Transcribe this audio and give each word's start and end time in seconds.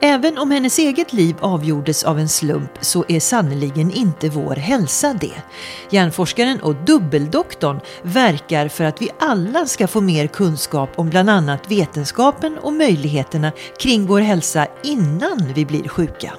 Även 0.00 0.38
om 0.38 0.50
hennes 0.50 0.78
eget 0.78 1.12
liv 1.12 1.36
avgjordes 1.40 2.04
av 2.04 2.18
en 2.18 2.28
slump 2.28 2.70
så 2.80 3.04
är 3.08 3.20
sannoliken 3.20 3.90
inte 3.90 4.28
vår 4.28 4.56
hälsa 4.56 5.14
det. 5.20 5.42
Hjärnforskaren 5.90 6.60
och 6.60 6.74
dubbeldoktorn 6.74 7.80
verkar 8.02 8.68
för 8.68 8.84
att 8.84 9.02
vi 9.02 9.10
alla 9.18 9.66
ska 9.66 9.86
få 9.86 10.00
mer 10.00 10.26
kunskap 10.26 10.90
om 10.96 11.10
bland 11.10 11.30
annat 11.30 11.70
vetenskapen 11.70 12.58
och 12.58 12.72
möjligheterna 12.72 13.52
kring 13.78 14.06
vår 14.06 14.20
hälsa 14.20 14.66
innan 14.82 15.52
vi 15.54 15.66
blir 15.66 15.88
sjuka. 15.88 16.32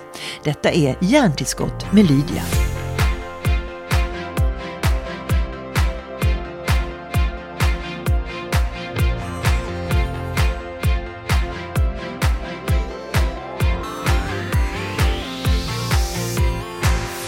Detta 0.43 0.71
är 0.71 0.97
Hjärntillskott 0.99 1.93
med 1.93 2.09
Lydia. 2.09 2.66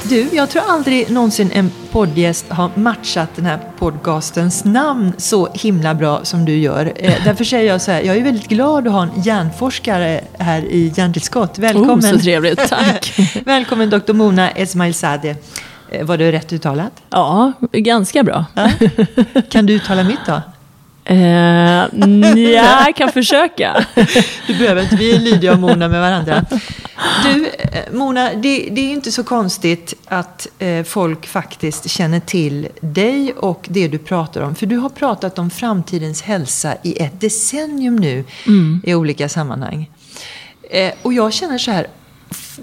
Du, 0.09 0.29
jag 0.31 0.49
tror 0.49 0.63
aldrig 0.67 1.11
någonsin 1.11 1.51
en 1.53 1.71
poddgäst 1.91 2.45
har 2.49 2.69
matchat 2.75 3.29
den 3.35 3.45
här 3.45 3.59
podcastens 3.79 4.65
namn 4.65 5.13
så 5.17 5.53
himla 5.53 5.93
bra 5.95 6.25
som 6.25 6.45
du 6.45 6.57
gör. 6.57 6.93
Eh, 6.95 7.13
därför 7.23 7.43
säger 7.43 7.71
jag 7.71 7.81
så 7.81 7.91
här, 7.91 8.01
jag 8.01 8.17
är 8.17 8.23
väldigt 8.23 8.47
glad 8.47 8.87
att 8.87 8.93
ha 8.93 9.03
en 9.03 9.21
hjärnforskare 9.21 10.21
här 10.39 10.61
i 10.61 10.93
Hjärntillskott. 10.95 11.59
Välkommen! 11.59 12.05
Oh, 12.05 12.11
så 12.11 12.19
trevligt, 12.19 12.69
tack! 12.69 13.19
Välkommen 13.45 13.89
doktor 13.89 14.13
Mona 14.13 14.51
Esmailzadeh. 14.51 15.35
Eh, 15.89 16.05
var 16.05 16.17
det 16.17 16.31
rätt 16.31 16.53
uttalat? 16.53 16.93
Ja, 17.09 17.51
ganska 17.71 18.23
bra. 18.23 18.45
Ja. 18.53 18.69
Kan 19.49 19.65
du 19.65 19.73
uttala 19.73 20.03
mitt 20.03 20.25
då? 20.25 20.41
Eh, 21.05 21.17
ja, 21.19 22.85
jag 22.85 22.95
kan 22.95 23.11
försöka. 23.11 23.85
Du 24.47 24.57
behöver 24.57 24.81
inte, 24.81 24.95
vi 24.95 25.15
är 25.15 25.19
Lydia 25.19 25.53
och 25.53 25.59
Mona 25.59 25.87
med 25.87 26.01
varandra. 26.01 26.45
Du, 27.23 27.47
eh, 27.47 27.93
Mona, 27.93 28.33
det, 28.33 28.69
det 28.71 28.81
är 28.81 28.91
inte 28.91 29.11
så 29.11 29.23
konstigt 29.23 29.93
att 30.05 30.47
eh, 30.59 30.83
folk 30.83 31.27
faktiskt 31.27 31.89
känner 31.89 32.19
till 32.19 32.67
dig 32.81 33.33
och 33.33 33.65
det 33.69 33.87
du 33.87 33.97
pratar 33.97 34.41
om. 34.41 34.55
För 34.55 34.65
du 34.65 34.77
har 34.77 34.89
pratat 34.89 35.39
om 35.39 35.49
framtidens 35.49 36.21
hälsa 36.21 36.75
i 36.83 37.01
ett 37.01 37.21
decennium 37.21 37.95
nu 37.95 38.23
mm. 38.47 38.81
i 38.83 38.95
olika 38.95 39.29
sammanhang. 39.29 39.89
Eh, 40.69 40.93
och 41.01 41.13
jag 41.13 41.33
känner 41.33 41.57
så 41.57 41.71
här, 41.71 41.87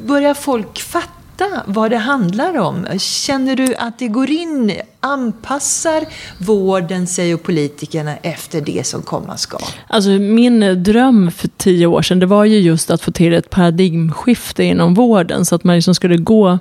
börjar 0.07 0.34
folk 0.34 0.81
fatta 0.81 1.16
fatta 1.39 1.62
vad 1.67 1.91
det 1.91 1.97
handlar 1.97 2.59
om? 2.59 2.87
Känner 2.98 3.56
du 3.56 3.75
att 3.75 3.98
det 3.98 4.09
går 4.09 4.31
in, 4.31 4.73
anpassar 5.01 6.05
vården 6.39 7.06
sig 7.06 7.34
och 7.34 7.42
politikerna 7.42 8.17
efter 8.17 8.61
det 8.61 8.87
som 8.87 9.03
komma 9.03 9.37
ska? 9.37 9.59
Alltså 9.87 10.11
min 10.11 10.83
dröm 10.83 11.31
för 11.31 11.48
tio 11.48 11.87
år 11.87 12.03
sedan, 12.03 12.19
det 12.19 12.27
var 12.27 12.45
ju 12.45 12.59
just 12.59 12.91
att 12.91 13.03
få 13.03 13.11
till 13.11 13.34
ett 13.34 13.51
paradigmskifte 13.51 14.64
inom 14.64 14.95
vården, 14.95 15.45
så 15.45 15.55
att 15.55 15.64
man 15.64 15.77
liksom 15.77 15.95
skulle 15.95 16.17
gå 16.17 16.59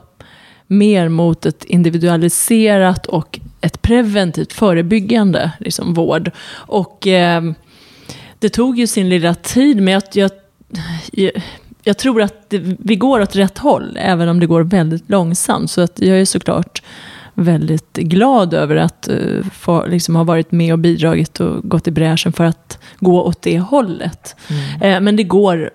mer 0.67 1.09
mot 1.09 1.45
ett 1.45 1.63
individualiserat 1.63 3.05
och 3.05 3.39
ett 3.61 3.81
preventivt 3.81 4.53
förebyggande 4.53 5.51
liksom, 5.59 5.93
vård. 5.93 6.31
Och 6.51 7.07
eh, 7.07 7.43
det 8.39 8.49
tog 8.49 8.79
ju 8.79 8.87
sin 8.87 9.09
lilla 9.09 9.35
tid, 9.35 9.81
men 9.81 10.01
jag, 10.13 10.31
jag, 11.11 11.31
jag 11.87 11.97
tror 11.97 12.21
att 12.21 12.49
det, 12.49 12.75
vi 12.79 12.95
går 12.95 13.21
åt 13.21 13.35
rätt 13.35 13.57
håll, 13.57 13.97
även 14.01 14.29
om 14.29 14.39
det 14.39 14.45
går 14.45 14.63
väldigt 14.63 15.09
långsamt. 15.09 15.71
Så 15.71 15.81
att 15.81 15.99
jag 16.01 16.21
är 16.21 16.25
såklart 16.25 16.81
väldigt 17.33 17.93
glad 17.93 18.53
över 18.53 18.75
att 18.75 19.09
uh, 19.11 19.43
få, 19.53 19.85
liksom, 19.85 20.15
ha 20.15 20.23
varit 20.23 20.51
med 20.51 20.73
och 20.73 20.79
bidragit 20.79 21.39
och 21.39 21.69
gått 21.69 21.87
i 21.87 21.91
bräschen 21.91 22.33
för 22.33 22.43
att 22.43 22.77
gå 22.99 23.21
åt 23.23 23.41
det 23.41 23.59
hållet. 23.59 24.35
Mm. 24.49 24.81
Eh, 24.81 25.01
men 25.01 25.15
det 25.15 25.23
går 25.23 25.69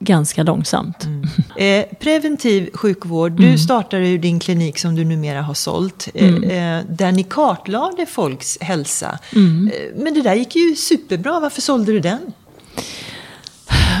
ganska 0.00 0.42
långsamt. 0.42 1.04
Mm. 1.04 1.28
Eh, 1.56 1.84
preventiv 2.00 2.70
sjukvård. 2.74 3.32
Du 3.32 3.46
mm. 3.46 3.58
startade 3.58 4.08
ju 4.08 4.18
din 4.18 4.40
klinik 4.40 4.78
som 4.78 4.94
du 4.94 5.04
numera 5.04 5.42
har 5.42 5.54
sålt. 5.54 6.08
Eh, 6.14 6.28
mm. 6.28 6.42
eh, 6.42 6.84
där 6.88 7.12
ni 7.12 7.22
kartlade 7.22 8.06
folks 8.06 8.58
hälsa. 8.60 9.18
Mm. 9.34 9.70
Men 9.96 10.14
det 10.14 10.22
där 10.22 10.34
gick 10.34 10.56
ju 10.56 10.76
superbra. 10.76 11.40
Varför 11.40 11.60
sålde 11.60 11.92
du 11.92 12.00
den? 12.00 12.32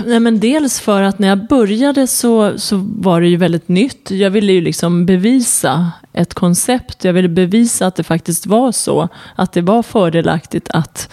Nej, 0.06 0.20
men 0.20 0.40
dels 0.40 0.80
för 0.80 1.02
att 1.02 1.18
när 1.18 1.28
jag 1.28 1.46
började 1.46 2.06
så, 2.06 2.58
så 2.58 2.76
var 2.76 3.20
det 3.20 3.28
ju 3.28 3.36
väldigt 3.36 3.68
nytt. 3.68 4.10
Jag 4.10 4.30
ville 4.30 4.52
ju 4.52 4.60
liksom 4.60 5.06
bevisa 5.06 5.92
ett 6.12 6.34
koncept. 6.34 7.04
Jag 7.04 7.12
ville 7.12 7.28
bevisa 7.28 7.86
att 7.86 7.96
det 7.96 8.04
faktiskt 8.04 8.46
var 8.46 8.72
så. 8.72 9.08
Att 9.34 9.52
det 9.52 9.62
var 9.62 9.82
fördelaktigt 9.82 10.68
att 10.70 11.10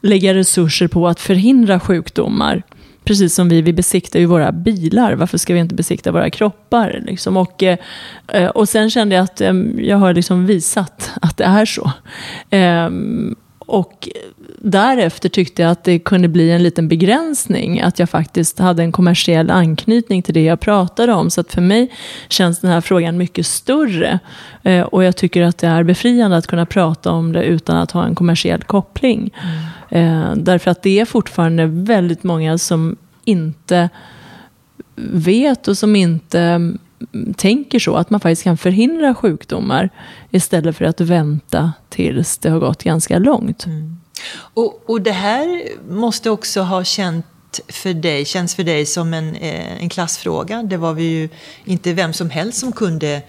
lägga 0.00 0.34
resurser 0.34 0.88
på 0.88 1.08
att 1.08 1.20
förhindra 1.20 1.80
sjukdomar. 1.80 2.62
Precis 3.04 3.34
som 3.34 3.48
vi, 3.48 3.62
vi 3.62 3.72
besiktar 3.72 4.20
ju 4.20 4.26
våra 4.26 4.52
bilar. 4.52 5.12
Varför 5.12 5.38
ska 5.38 5.54
vi 5.54 5.60
inte 5.60 5.74
besikta 5.74 6.12
våra 6.12 6.30
kroppar? 6.30 7.02
Liksom? 7.06 7.36
Och, 7.36 7.62
eh, 7.62 8.48
och 8.54 8.68
sen 8.68 8.90
kände 8.90 9.14
jag 9.14 9.22
att 9.22 9.40
eh, 9.40 9.52
jag 9.78 9.96
har 9.96 10.14
liksom 10.14 10.46
visat 10.46 11.10
att 11.22 11.36
det 11.36 11.44
är 11.44 11.64
så. 11.64 11.92
Ehm, 12.50 13.36
och 13.68 14.08
därefter 14.58 15.28
tyckte 15.28 15.62
jag 15.62 15.70
att 15.70 15.84
det 15.84 15.98
kunde 15.98 16.28
bli 16.28 16.50
en 16.50 16.62
liten 16.62 16.88
begränsning. 16.88 17.80
Att 17.80 17.98
jag 17.98 18.10
faktiskt 18.10 18.58
hade 18.58 18.82
en 18.82 18.92
kommersiell 18.92 19.50
anknytning 19.50 20.22
till 20.22 20.34
det 20.34 20.44
jag 20.44 20.60
pratade 20.60 21.12
om. 21.12 21.30
Så 21.30 21.40
att 21.40 21.52
för 21.52 21.60
mig 21.60 21.90
känns 22.28 22.60
den 22.60 22.70
här 22.70 22.80
frågan 22.80 23.18
mycket 23.18 23.46
större. 23.46 24.18
Eh, 24.62 24.80
och 24.80 25.04
jag 25.04 25.16
tycker 25.16 25.42
att 25.42 25.58
det 25.58 25.66
är 25.66 25.82
befriande 25.82 26.36
att 26.36 26.46
kunna 26.46 26.66
prata 26.66 27.12
om 27.12 27.32
det 27.32 27.44
utan 27.44 27.76
att 27.76 27.90
ha 27.90 28.04
en 28.04 28.14
kommersiell 28.14 28.62
koppling. 28.62 29.30
Mm. 29.90 30.30
Eh, 30.30 30.36
därför 30.36 30.70
att 30.70 30.82
det 30.82 31.00
är 31.00 31.04
fortfarande 31.04 31.66
väldigt 31.66 32.22
många 32.22 32.58
som 32.58 32.96
inte 33.24 33.88
vet 34.96 35.68
och 35.68 35.78
som 35.78 35.96
inte 35.96 36.72
tänker 37.36 37.78
så, 37.78 37.96
att 37.96 38.10
man 38.10 38.20
faktiskt 38.20 38.42
kan 38.42 38.56
förhindra 38.56 39.14
sjukdomar 39.14 39.90
istället 40.30 40.76
för 40.76 40.84
att 40.84 41.00
vänta 41.00 41.72
tills 41.88 42.38
det 42.38 42.50
har 42.50 42.60
gått 42.60 42.82
ganska 42.82 43.18
långt. 43.18 43.66
Mm. 43.66 44.00
Och, 44.54 44.82
och 44.86 45.00
det 45.00 45.12
här 45.12 45.62
måste 45.90 46.30
också 46.30 46.60
ha 46.60 46.84
känt 46.84 47.26
för 47.68 47.94
dig, 47.94 48.24
känns 48.24 48.54
för 48.54 48.64
dig 48.64 48.86
som 48.86 49.14
en, 49.14 49.34
eh, 49.34 49.82
en 49.82 49.88
klassfråga? 49.88 50.62
Det 50.62 50.76
var 50.76 50.92
vi 50.92 51.02
ju 51.04 51.28
inte 51.64 51.92
vem 51.92 52.12
som 52.12 52.30
helst 52.30 52.60
som 52.60 52.72
kunde 52.72 53.22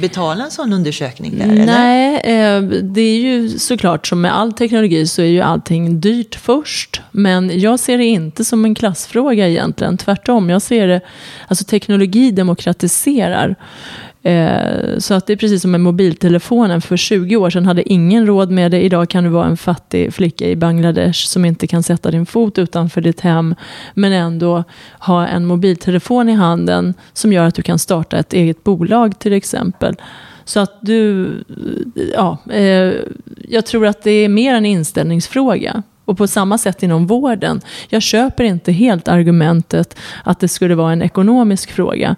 betala 0.00 0.44
en 0.44 0.50
sån 0.50 0.72
undersökning 0.72 1.38
där, 1.38 1.46
Nej, 1.46 1.56
eller? 1.56 1.66
Nej, 1.66 2.14
eh, 2.14 2.62
det 2.82 3.00
är 3.00 3.18
ju 3.18 3.58
såklart 3.58 4.06
som 4.06 4.20
med 4.20 4.36
all 4.36 4.52
teknologi 4.52 5.06
så 5.06 5.22
är 5.22 5.26
ju 5.26 5.40
allting 5.40 6.00
dyrt 6.00 6.34
först. 6.34 7.00
Men 7.10 7.60
jag 7.60 7.80
ser 7.80 7.98
det 7.98 8.04
inte 8.04 8.44
som 8.44 8.64
en 8.64 8.74
klassfråga 8.74 9.48
egentligen. 9.48 9.96
Tvärtom, 9.96 10.50
jag 10.50 10.62
ser 10.62 10.86
det, 10.86 11.00
alltså 11.48 11.64
teknologi 11.64 12.30
demokratiserar. 12.30 13.56
Eh, 14.24 14.98
så 14.98 15.14
att 15.14 15.26
det 15.26 15.32
är 15.32 15.36
precis 15.36 15.62
som 15.62 15.70
med 15.70 15.80
mobiltelefonen. 15.80 16.80
För 16.80 16.96
20 16.96 17.36
år 17.36 17.50
sedan 17.50 17.66
hade 17.66 17.92
ingen 17.92 18.26
råd 18.26 18.50
med 18.50 18.70
det. 18.70 18.80
Idag 18.80 19.08
kan 19.08 19.24
du 19.24 19.30
vara 19.30 19.46
en 19.46 19.56
fattig 19.56 20.14
flicka 20.14 20.48
i 20.48 20.56
Bangladesh 20.56 21.26
som 21.26 21.44
inte 21.44 21.66
kan 21.66 21.82
sätta 21.82 22.10
din 22.10 22.26
fot 22.26 22.58
utanför 22.58 23.00
ditt 23.00 23.20
hem. 23.20 23.54
Men 23.94 24.12
ändå 24.12 24.64
ha 24.98 25.26
en 25.26 25.44
mobiltelefon 25.44 26.28
i 26.28 26.32
handen 26.32 26.94
som 27.12 27.32
gör 27.32 27.46
att 27.46 27.54
du 27.54 27.62
kan 27.62 27.78
starta 27.78 28.16
ett 28.16 28.32
eget 28.32 28.64
bolag 28.64 29.18
till 29.18 29.32
exempel. 29.32 29.96
Så 30.44 30.60
att 30.60 30.78
du, 30.80 31.30
ja, 32.14 32.38
eh, 32.50 32.92
jag 33.48 33.66
tror 33.66 33.86
att 33.86 34.02
det 34.02 34.10
är 34.10 34.28
mer 34.28 34.54
en 34.54 34.66
inställningsfråga. 34.66 35.82
Och 36.04 36.18
på 36.18 36.26
samma 36.26 36.58
sätt 36.58 36.82
inom 36.82 37.06
vården. 37.06 37.60
Jag 37.88 38.02
köper 38.02 38.44
inte 38.44 38.72
helt 38.72 39.08
argumentet 39.08 39.96
att 40.24 40.40
det 40.40 40.48
skulle 40.48 40.74
vara 40.74 40.92
en 40.92 41.02
ekonomisk 41.02 41.72
fråga. 41.72 42.16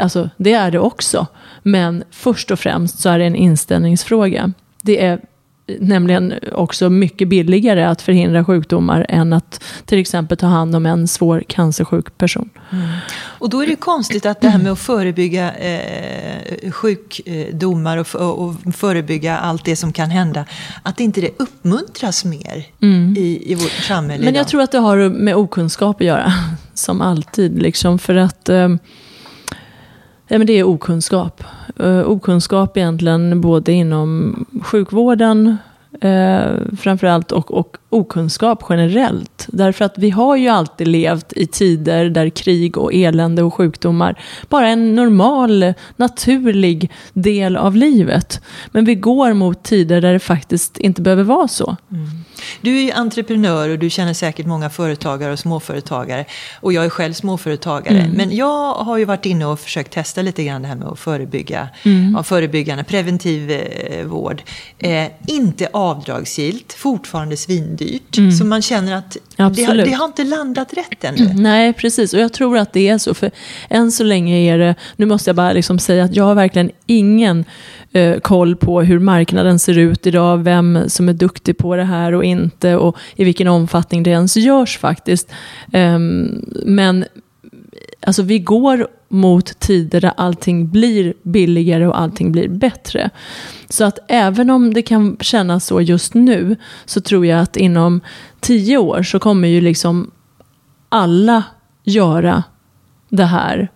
Alltså, 0.00 0.30
det 0.36 0.52
är 0.52 0.70
det 0.70 0.78
också. 0.78 1.26
Men 1.62 2.04
först 2.10 2.50
och 2.50 2.58
främst 2.58 2.98
så 2.98 3.08
är 3.08 3.18
det 3.18 3.24
en 3.24 3.36
inställningsfråga. 3.36 4.52
Det 4.82 5.04
är 5.04 5.20
nämligen 5.78 6.34
också 6.52 6.90
mycket 6.90 7.28
billigare 7.28 7.84
att 7.84 8.02
förhindra 8.02 8.44
sjukdomar 8.44 9.06
än 9.08 9.32
att 9.32 9.64
till 9.84 9.98
exempel 9.98 10.38
ta 10.38 10.46
hand 10.46 10.76
om 10.76 10.86
en 10.86 11.08
svår 11.08 11.44
cancersjuk 11.48 12.18
person. 12.18 12.50
Mm. 12.72 12.88
Och 13.12 13.50
då 13.50 13.62
är 13.62 13.66
det 13.66 13.76
konstigt 13.76 14.26
att 14.26 14.40
det 14.40 14.48
här 14.48 14.58
med 14.58 14.72
att 14.72 14.78
förebygga 14.78 15.54
eh, 15.54 16.70
sjukdomar 16.70 17.96
och, 17.96 18.44
och, 18.44 18.54
förebygga 18.74 19.38
allt 19.38 19.64
det 19.64 19.76
som 19.76 19.92
kan 19.92 20.10
hända, 20.10 20.44
att 20.82 21.00
inte 21.00 21.20
det 21.20 21.30
uppmuntras 21.36 22.24
mer 22.24 22.66
mm. 22.82 23.14
i, 23.18 23.52
i 23.52 23.54
vårt 23.54 23.70
samhälle 23.70 24.24
Men 24.24 24.34
jag 24.34 24.42
idag. 24.42 24.48
tror 24.48 24.62
att 24.62 24.72
det 24.72 24.78
har 24.78 25.08
med 25.08 25.36
okunskap 25.36 25.96
att 26.00 26.06
göra, 26.06 26.32
som 26.74 27.00
alltid. 27.00 27.62
Liksom, 27.62 27.98
för 27.98 28.14
att... 28.14 28.48
Eh, 28.48 28.68
Ja, 30.32 30.38
men 30.38 30.46
det 30.46 30.52
är 30.52 30.64
okunskap. 30.64 31.44
Uh, 31.80 32.10
okunskap 32.10 32.76
egentligen 32.76 33.40
både 33.40 33.72
inom 33.72 34.34
sjukvården 34.62 35.56
uh, 36.04 36.76
framförallt 36.78 37.32
och, 37.32 37.54
och 37.54 37.76
okunskap 37.90 38.64
generellt 38.68 39.40
Därför 39.52 39.84
att 39.84 39.98
vi 39.98 40.10
har 40.10 40.36
ju 40.36 40.48
alltid 40.48 40.88
levt 40.88 41.32
i 41.32 41.46
tider 41.46 42.10
där 42.10 42.28
krig 42.28 42.78
och 42.78 42.94
elände 42.94 43.42
och 43.42 43.54
sjukdomar 43.54 44.22
bara 44.48 44.68
är 44.68 44.72
en 44.72 44.94
normal, 44.94 45.74
naturlig 45.96 46.90
del 47.12 47.56
av 47.56 47.76
livet. 47.76 48.40
Men 48.70 48.84
vi 48.84 48.94
går 48.94 49.32
mot 49.32 49.62
tider 49.62 50.00
där 50.00 50.12
det 50.12 50.18
faktiskt 50.18 50.78
inte 50.78 51.02
behöver 51.02 51.22
vara 51.22 51.48
så. 51.48 51.76
Mm. 51.92 52.08
Du 52.60 52.78
är 52.78 52.82
ju 52.82 52.92
entreprenör 52.92 53.68
och 53.68 53.78
du 53.78 53.90
känner 53.90 54.14
säkert 54.14 54.46
många 54.46 54.70
företagare 54.70 55.32
och 55.32 55.38
småföretagare. 55.38 56.24
Och 56.60 56.72
jag 56.72 56.84
är 56.84 56.88
själv 56.88 57.12
småföretagare. 57.12 57.98
Mm. 57.98 58.10
Men 58.10 58.36
jag 58.36 58.74
har 58.74 58.98
ju 58.98 59.04
varit 59.04 59.26
inne 59.26 59.46
och 59.46 59.60
försökt 59.60 59.92
testa 59.92 60.22
lite 60.22 60.44
grann 60.44 60.62
det 60.62 60.68
här 60.68 60.76
med 60.76 60.88
att 60.88 60.98
förebygga, 60.98 61.68
mm. 61.82 62.14
ja, 62.16 62.22
förebyggande, 62.22 62.84
preventiv 62.84 63.50
eh, 63.50 64.06
vård. 64.06 64.42
Eh, 64.78 65.06
inte 65.26 65.68
avdragsgillt, 65.72 66.72
fortfarande 66.72 67.36
svindyrt. 67.80 68.18
Mm. 68.18 68.32
Så 68.32 68.44
man 68.44 68.62
känner 68.62 68.94
att 68.94 69.16
det 69.36 69.64
har, 69.64 69.74
det 69.74 69.92
har, 69.92 70.04
inte 70.04 70.24
landat 70.24 70.72
rätt 70.72 71.04
ännu. 71.04 71.34
Nej, 71.34 71.72
precis. 71.72 72.14
Och 72.14 72.20
jag 72.20 72.32
tror 72.32 72.58
att 72.58 72.72
det 72.72 72.88
är 72.88 72.98
så. 72.98 73.14
För 73.14 73.30
än 73.68 73.92
så 73.92 74.04
länge 74.04 74.36
är 74.36 74.58
det, 74.58 74.74
nu 74.96 75.06
måste 75.06 75.30
jag 75.30 75.36
bara 75.36 75.52
liksom 75.52 75.78
säga 75.78 76.04
att 76.04 76.16
jag 76.16 76.24
har 76.24 76.34
verkligen 76.34 76.70
ingen 76.86 77.44
eh, 77.92 78.18
koll 78.18 78.56
på 78.56 78.82
hur 78.82 78.98
marknaden 78.98 79.58
ser 79.58 79.78
ut 79.78 80.06
idag, 80.06 80.44
vem 80.44 80.88
som 80.88 81.08
är 81.08 81.12
duktig 81.12 81.58
på 81.58 81.76
det 81.76 81.84
här 81.84 82.14
och 82.14 82.24
inte 82.24 82.76
och 82.76 82.96
i 83.16 83.24
vilken 83.24 83.48
omfattning 83.48 84.02
det 84.02 84.10
ens 84.10 84.36
görs 84.36 84.78
faktiskt. 84.78 85.30
Eh, 85.72 85.98
men 86.64 87.04
alltså, 88.06 88.22
vi 88.22 88.38
går 88.38 88.88
mot 89.08 89.60
tider 89.60 90.00
där 90.00 90.12
allting 90.16 90.68
blir 90.68 91.14
billigare 91.22 91.86
och 91.86 92.00
allting 92.00 92.32
blir 92.32 92.48
bättre. 92.48 93.10
Så 93.68 93.84
att 93.84 93.98
även 94.08 94.50
om 94.50 94.74
det 94.74 94.82
kan 94.82 95.16
kännas 95.20 95.66
så 95.66 95.80
just 95.80 96.14
nu 96.14 96.56
så 96.84 97.00
tror 97.00 97.26
jag 97.26 97.40
att 97.40 97.56
inom 97.56 98.00
tio 98.40 98.78
år 98.78 99.02
så 99.02 99.18
kommer 99.18 99.48
ju 99.48 99.60
liksom 99.60 100.10
alla 100.88 101.44
göra 101.84 102.42
det 103.08 103.24
här. 103.24 103.68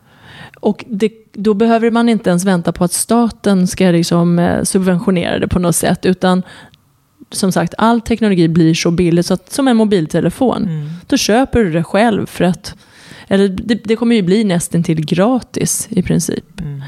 Och 0.61 0.85
det, 0.89 1.13
då 1.33 1.55
behöver 1.55 1.91
man 1.91 2.09
inte 2.09 2.31
ens 2.31 2.45
vänta 2.45 2.73
på 2.73 2.85
att 2.85 2.93
staten 2.93 3.67
ska 3.67 3.91
liksom 3.91 4.39
eh, 4.39 4.63
subventionera 4.63 5.39
det 5.39 5.49
på 5.49 5.59
något 5.59 5.77
sätt. 5.77 6.07
Utan 6.07 6.43
som 7.31 7.53
sagt, 7.53 7.75
all 7.79 8.01
teknologi 8.01 8.49
blir 8.49 8.75
så 8.75 8.91
billig, 8.91 9.25
så 9.25 9.35
att, 9.35 9.53
som 9.53 9.69
en 9.69 9.77
mobiltelefon. 9.77 10.63
Mm. 10.63 10.91
Då 11.07 11.17
köper 11.17 11.65
du 11.65 11.73
det 11.73 11.85
själv 11.85 12.27
för 12.27 12.45
att, 12.45 12.75
eller 13.35 13.49
det, 13.49 13.75
det 13.85 13.97
kommer 13.97 14.17
ju 14.17 14.23
bli 14.23 14.45
nästan 14.45 14.83
till 14.83 15.07
gratis 15.07 15.89
i 15.91 16.03
princip. 16.03 16.61
Mm. 16.61 16.83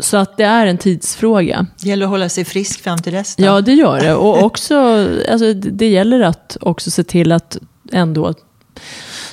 Så 0.00 0.16
att 0.16 0.36
det 0.36 0.44
är 0.44 0.66
en 0.66 0.78
tidsfråga. 0.78 1.66
Det 1.82 1.88
gäller 1.88 2.04
att 2.04 2.10
hålla 2.10 2.28
sig 2.28 2.44
frisk 2.44 2.80
fram 2.80 2.98
till 2.98 3.12
dess? 3.12 3.36
Då. 3.36 3.44
Ja, 3.44 3.60
det 3.60 3.72
gör 3.72 4.00
det. 4.00 4.14
Och 4.14 4.42
också, 4.42 5.08
alltså, 5.30 5.52
det 5.54 5.88
gäller 5.88 6.20
att 6.20 6.56
också 6.60 6.90
se 6.90 7.04
till 7.04 7.32
att 7.32 7.58
ändå 7.92 8.34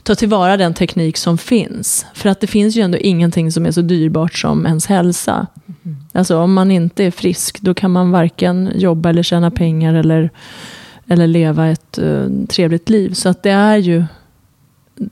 ta 0.04 0.16
tillvara 0.16 0.58
den 0.58 0.74
teknik 0.74 1.18
som 1.18 1.38
finns. 1.38 2.06
För 2.14 2.30
att 2.30 2.40
det 2.40 2.48
finns 2.48 2.76
ju 2.76 2.82
ändå 2.82 2.98
ingenting 2.98 3.52
som 3.52 3.66
är 3.66 3.72
så 3.72 3.82
dyrbart 3.82 4.34
som 4.34 4.66
ens 4.66 4.86
hälsa. 4.86 5.48
Mm. 5.84 5.98
Alltså 6.12 6.38
om 6.38 6.54
man 6.54 6.72
inte 6.72 7.04
är 7.04 7.12
frisk, 7.12 7.62
då 7.62 7.74
kan 7.74 7.92
man 7.92 8.12
varken 8.12 8.72
jobba 8.76 9.10
eller 9.10 9.24
tjäna 9.24 9.52
pengar 9.52 9.94
eller, 9.94 10.30
eller 11.08 11.28
leva 11.28 11.68
ett 11.68 12.00
uh, 12.02 12.46
trevligt 12.46 12.90
liv. 12.90 13.14
Så 13.14 13.30
att 13.30 13.44
det 13.44 13.52
är 13.52 13.78
ju 13.78 14.04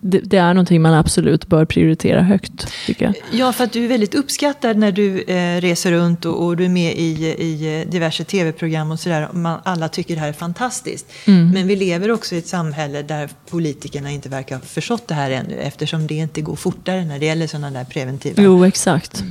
det, 0.02 0.20
det, 0.20 0.38
är 0.38 0.54
någonting 0.54 0.82
man 0.82 0.94
absolut 0.94 1.48
bör 1.48 1.66
prioritera 1.66 2.22
högt. 2.22 2.68
Tycker 2.86 3.06
jag. 3.06 3.14
Ja, 3.32 3.54
för 3.54 3.64
att 3.64 3.72
du 3.72 3.84
är 3.84 3.88
väldigt 3.88 4.16
uppskattad 4.16 4.78
när 4.78 4.92
du 4.92 5.22
eh, 5.22 5.62
reser 5.62 5.92
runt 5.92 6.26
och, 6.26 6.46
och, 6.46 6.58
du 6.58 6.66
är 6.66 6.70
med 6.70 6.94
i, 6.96 7.26
i 7.26 7.86
diverse 7.92 8.24
tv-program 8.24 8.92
och 8.92 9.00
sådär. 9.00 9.30
Alla 9.64 9.90
tycker 9.90 10.16
det 10.16 10.22
här 10.22 10.30
är 10.30 10.34
fantastiskt. 10.34 11.06
Mm. 11.26 11.50
Men 11.50 11.68
vi 11.68 11.76
lever 11.76 12.12
också 12.12 12.36
i 12.36 12.38
ett 12.38 12.48
samhälle 12.48 13.02
där 13.02 13.30
politikerna 13.50 14.12
inte 14.12 14.30
verkar 14.30 14.56
ha 14.56 14.62
förstått 14.62 15.08
det 15.08 15.14
här 15.14 15.32
ännu 15.32 15.56
eftersom 15.56 16.08
det 16.08 16.16
inte 16.16 16.42
går 16.42 16.56
fortare 16.56 17.06
när 17.06 17.20
det 17.20 17.26
gäller 17.26 17.48
sådana 17.48 17.72
där 17.72 17.84
preventiva... 17.86 18.44
Jo, 18.44 18.66
exakt. 18.66 19.24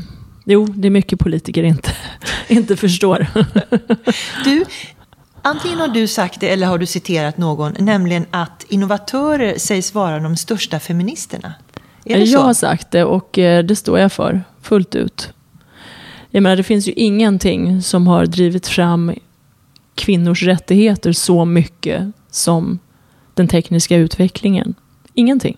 Jo, 0.44 0.66
det 0.66 0.88
är 0.88 0.90
mycket 0.90 1.18
politiker 1.18 1.62
inte, 1.62 1.90
inte 2.48 2.76
förstår. 2.76 3.26
du, 4.44 4.64
Antingen 5.48 5.80
har 5.80 5.88
du 5.88 6.06
sagt 6.06 6.40
det 6.40 6.48
eller 6.48 6.66
har 6.66 6.78
du 6.78 6.86
citerat 6.86 7.38
någon, 7.38 7.74
nämligen 7.78 8.26
att 8.30 8.66
innovatörer 8.68 9.58
sägs 9.58 9.94
vara 9.94 10.18
de 10.18 10.36
största 10.36 10.80
feministerna. 10.80 11.54
Är 12.04 12.18
det 12.18 12.24
jag 12.24 12.40
så? 12.40 12.46
har 12.46 12.54
sagt 12.54 12.90
det 12.90 13.04
och 13.04 13.38
eh, 13.38 13.64
det 13.64 13.76
står 13.76 13.98
jag 13.98 14.12
för 14.12 14.42
fullt 14.62 14.94
ut. 14.94 15.32
Jag 16.30 16.42
menar, 16.42 16.56
det 16.56 16.62
finns 16.62 16.88
ju 16.88 16.92
ingenting 16.92 17.82
som 17.82 18.06
har 18.06 18.26
drivit 18.26 18.66
fram 18.66 19.12
kvinnors 19.94 20.42
rättigheter 20.42 21.12
så 21.12 21.44
mycket 21.44 22.12
som 22.30 22.78
den 23.34 23.48
tekniska 23.48 23.96
utvecklingen. 23.96 24.74
Ingenting. 25.14 25.56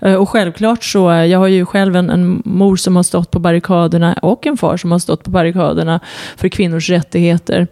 Eh, 0.00 0.14
och 0.14 0.28
självklart 0.28 0.84
så, 0.84 1.10
eh, 1.10 1.24
jag 1.24 1.38
har 1.38 1.46
ju 1.46 1.66
själv 1.66 1.96
en, 1.96 2.10
en, 2.10 2.42
mor 2.44 2.76
som 2.76 2.96
har 2.96 3.02
stått 3.02 3.30
på 3.30 3.38
barrikaderna 3.38 4.12
och 4.12 4.46
en 4.46 4.56
far 4.56 4.76
som 4.76 4.92
har 4.92 4.98
stått 4.98 5.24
på 5.24 5.30
barrikaderna 5.30 6.00
för 6.36 6.48
kvinnors 6.48 6.90
rättigheter. 6.90 7.68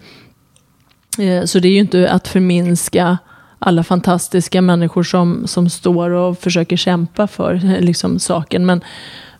Eh, 1.18 1.44
så 1.44 1.58
det 1.58 1.68
är 1.68 1.72
ju 1.72 1.78
inte 1.78 2.10
att 2.10 2.28
förminska 2.28 3.18
alla 3.58 3.84
fantastiska 3.84 4.62
människor 4.62 5.02
som, 5.02 5.46
som 5.46 5.70
står 5.70 6.10
och 6.10 6.38
försöker 6.38 6.76
kämpa 6.76 7.26
för 7.26 7.54
liksom, 7.80 8.18
saken. 8.18 8.66
Men, 8.66 8.80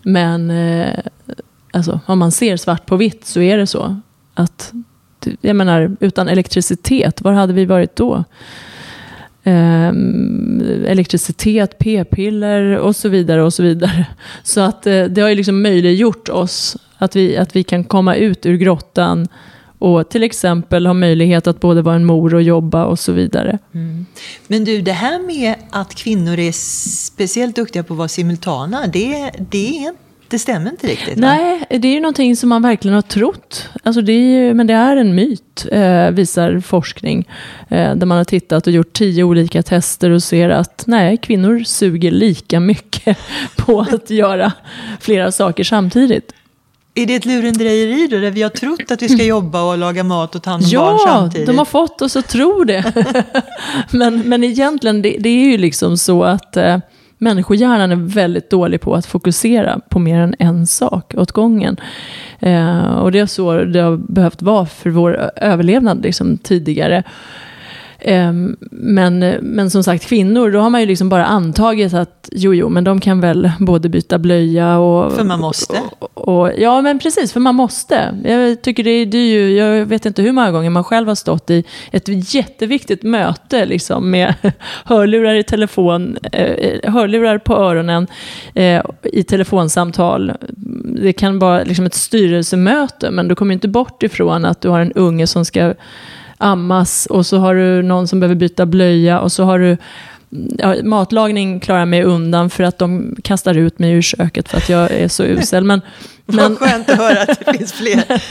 men 0.03 0.51
eh, 0.51 0.99
alltså, 1.71 2.01
om 2.07 2.19
man 2.19 2.33
ser 2.33 2.57
svart 2.57 2.87
på 2.87 2.97
vitt 2.97 3.25
så 3.25 3.41
är 3.41 3.57
det 3.57 3.67
så. 3.67 4.01
att 4.35 4.73
jag 5.41 5.57
menar, 5.57 5.97
utan 6.01 6.29
elektricitet, 6.29 7.21
var 7.21 7.33
hade 7.33 7.53
vi 7.53 7.65
varit 7.65 7.97
då? 7.97 8.25
Ehm, 9.45 10.85
elektricitet, 10.87 11.79
p-piller 11.79 12.79
och 12.79 12.97
så 12.97 13.09
vidare. 13.09 13.43
och 13.43 13.55
Så 13.55 13.63
vidare. 13.63 14.07
Så 14.43 14.61
att 14.61 14.87
eh, 14.87 15.05
det 15.05 15.21
har 15.21 15.29
ju 15.29 15.35
liksom 15.35 15.63
möjliggjort 15.63 16.29
oss 16.29 16.77
att 16.99 17.17
vi, 17.17 17.37
att 17.37 17.57
vi 17.57 17.63
kan 17.63 17.85
komma 17.85 18.15
ut 18.15 18.47
ur 18.47 18.57
grottan 18.57 19.29
och 19.79 20.09
till 20.09 20.23
exempel 20.23 20.87
ha 20.87 20.95
möjlighet 20.95 21.47
att 21.47 21.61
både 21.61 21.83
vara 21.83 21.97
en 21.97 22.05
mor 22.05 22.35
och 22.35 22.43
jobba 22.43 22.85
och 22.85 22.99
så 22.99 23.13
vidare. 23.13 23.59
Mm. 23.75 24.07
Men 24.47 24.65
du, 24.65 24.83
det 24.83 24.93
här 24.93 25.27
med 25.27 25.55
att 25.71 25.95
kvinnor 25.95 26.39
är 26.39 26.53
speciellt 26.53 27.57
duktiga 27.57 27.83
på 27.83 27.95
att 27.95 27.99
vara 27.99 28.09
simultana, 28.09 28.87
det, 28.87 29.31
det, 29.51 29.93
det 30.29 30.39
stämmer 30.39 30.71
inte 30.71 30.87
riktigt? 30.87 31.19
Nej, 31.19 31.59
va? 31.59 31.79
det 31.79 31.89
är 31.89 31.93
ju 31.93 32.01
någonting 32.01 32.37
som 32.37 32.49
man 32.49 32.63
verkligen 32.63 32.95
har 32.95 33.03
trott. 33.03 33.69
Alltså 33.83 34.03
det 34.03 34.13
är, 34.13 34.55
men 34.55 34.67
det 34.67 34.75
är 34.75 34.97
en 34.97 35.15
myt, 35.15 35.67
eh, 35.73 36.11
visar 36.11 36.61
forskning. 36.61 37.29
Eh, 37.69 37.95
där 37.95 38.07
man 38.07 38.19
har 38.19 38.25
tittat 38.25 38.67
och 38.67 38.73
gjort 38.73 38.93
tio 38.93 39.25
olika 39.25 39.63
tester 39.63 40.11
och 40.11 40.23
ser 40.23 40.49
att 40.49 40.85
nej, 40.87 41.17
kvinnor 41.17 41.65
suger 41.65 42.11
lika 42.11 42.61
mycket 42.61 43.19
på 43.57 43.81
att 43.81 44.11
göra 44.11 44.53
flera 45.01 45.33
saker 45.33 45.65
samtidigt. 45.65 46.33
Är 46.99 47.07
det 47.07 47.15
ett 47.15 47.25
lurendrejeri 47.25 48.07
då, 48.11 48.19
där 48.19 48.31
vi 48.31 48.43
har 48.43 48.51
trott 48.51 48.91
att 48.91 49.03
vi 49.03 49.09
ska 49.09 49.25
jobba 49.25 49.63
och 49.63 49.79
laga 49.79 50.05
mat 50.05 50.35
och 50.35 50.43
ta 50.43 50.51
hand 50.51 50.65
om 50.65 50.69
ja, 50.73 50.81
barn 50.81 50.99
samtidigt? 51.05 51.49
Ja, 51.49 51.53
de 51.53 51.59
har 51.59 51.65
fått 51.65 52.03
oss 52.03 52.17
att 52.17 52.29
tro 52.29 52.65
det. 52.65 52.93
men, 53.91 54.19
men 54.19 54.45
egentligen, 54.45 55.03
det, 55.03 55.17
det, 55.21 55.29
är 55.29 55.51
ju 55.51 55.59
liksom 55.59 55.97
så 55.97 56.25
att 56.25 56.57
eh, 56.57 56.79
människohjärnan 57.19 57.93
är 57.93 57.97
väldigt 57.97 58.51
dålig 58.51 58.81
på 58.81 58.95
att 58.95 59.07
fokusera 59.07 59.81
på 59.89 59.99
mer 59.99 60.21
än 60.21 60.35
en 60.39 60.67
sak 60.67 61.15
åt 61.17 61.33
gången. 61.33 61.77
Eh, 62.39 62.85
och 62.85 63.13
det 63.13 63.19
är 63.19 63.27
så 63.27 63.65
det 63.65 63.81
har 63.81 63.97
behövt 63.97 64.43
vara 64.43 64.67
för 64.67 64.91
vår 64.91 65.31
överlevnad 65.37 66.03
liksom, 66.03 66.39
tidigare. 66.39 67.03
Ehm, 68.09 68.57
men, 68.71 69.19
men 69.43 69.71
som 69.71 69.85
sagt, 69.85 70.05
kvinnor, 70.05 70.51
då 70.51 70.61
har 70.61 70.71
man 70.71 70.81
ju 70.81 70.87
liksom 70.87 71.09
bara 71.09 71.25
antagit 71.25 71.95
att 71.95 72.29
jo, 72.33 72.55
jo, 72.55 72.69
men 72.69 72.85
de 72.85 73.01
kan 73.01 73.21
väl 73.21 73.51
både 73.61 73.89
byta 73.89 74.19
blöja 74.19 74.79
och... 74.79 75.13
För 75.13 75.25
man 75.25 75.41
måste. 75.41 75.81
Och, 75.99 76.29
och, 76.29 76.51
ja, 76.59 76.83
men 76.83 76.99
precis, 76.99 77.33
för 77.33 77.41
man 77.41 77.55
måste. 77.55 78.19
Jag 78.25 78.63
tycker 78.63 78.85
det, 78.85 79.05
det 79.05 79.19
är 79.19 79.31
ju, 79.31 79.57
jag 79.57 79.87
vet 79.87 80.07
inte 80.07 80.23
hur 80.23 80.33
många 80.33 80.51
gånger 80.51 80.71
man 80.71 80.85
själv 80.85 81.09
har 81.09 81.15
stått 81.15 81.51
i 81.51 81.65
ett 81.91 82.35
jätteviktigt 82.35 83.03
möte 83.03 83.67
liksom, 83.67 84.11
med 84.11 84.35
hörlurar 84.85 85.35
i 85.35 85.43
telefon, 85.43 86.17
eh, 86.33 86.93
hörlurar 86.93 87.39
på 87.39 87.57
öronen 87.57 88.07
eh, 88.55 88.85
i 89.03 89.23
telefonsamtal. 89.23 90.33
Det 91.03 91.13
kan 91.13 91.39
vara 91.39 91.63
liksom 91.63 91.87
ett 91.87 91.95
styrelsemöte, 91.95 93.11
men 93.11 93.29
du 93.29 93.35
kommer 93.35 93.55
inte 93.55 93.69
bort 93.69 94.03
ifrån 94.03 94.45
att 94.45 94.61
du 94.61 94.69
har 94.69 94.81
en 94.81 94.93
unge 94.93 95.27
som 95.27 95.45
ska 95.45 95.75
ammas 96.39 97.07
och 97.07 97.27
så 97.27 97.39
har 97.39 97.55
du 97.55 97.83
någon 97.83 98.09
som 98.09 98.21
behöver 98.21 98.35
byta 98.35 98.67
blöja 98.67 99.21
och 99.21 99.33
så 99.33 99.45
har 99.45 99.59
du 99.59 99.77
Ja, 100.59 100.75
matlagning 100.83 101.61
klarar 101.61 101.81
jag 101.81 101.89
mig 101.89 102.03
undan 102.03 102.51
för 102.51 102.65
att 102.65 102.79
de 102.79 103.17
kastar 103.25 103.55
ut 103.55 103.79
mig 103.79 103.93
ur 103.93 104.03
köket 104.03 104.49
för 104.49 104.57
att 104.57 104.69
jag 104.69 104.91
är 104.91 105.09
så 105.09 105.25
usel. 105.25 105.65
Men, 105.65 105.81
men... 106.27 106.37
Vad 106.37 106.59
skönt 106.59 106.91
att 106.91 106.97
höra 106.97 107.23
att 107.23 107.45
det 107.45 107.59
finns 107.59 107.73
fler. 107.73 108.23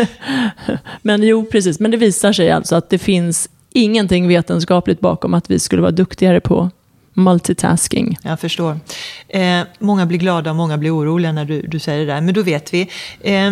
men 1.02 1.24
jo, 1.24 1.46
precis. 1.52 1.80
Men 1.80 1.92
det 1.92 1.98
visar 1.98 2.34
sig 2.34 2.52
alltså 2.52 2.76
att 2.76 2.90
det 2.90 2.98
finns 2.98 3.50
ingenting 3.74 4.28
vetenskapligt 4.28 5.00
bakom 5.00 5.34
att 5.34 5.50
vi 5.50 5.60
skulle 5.60 5.82
vara 5.82 5.92
duktigare 5.92 6.40
på 6.40 6.70
multitasking. 7.16 8.18
Jag 8.24 8.40
förstår. 8.40 8.80
Eh, 9.28 9.62
många 9.80 10.06
blir 10.06 10.20
glada 10.20 10.50
och 10.50 10.56
många 10.56 10.78
blir 10.78 10.96
oroliga 10.96 11.32
när 11.32 11.46
du, 11.46 11.62
du 11.62 11.80
säger 11.80 12.00
det 12.06 12.14
där, 12.14 12.22
men 12.22 12.34
då 12.34 12.42
vet 12.42 12.74
vi. 12.74 12.90
Eh, 13.22 13.52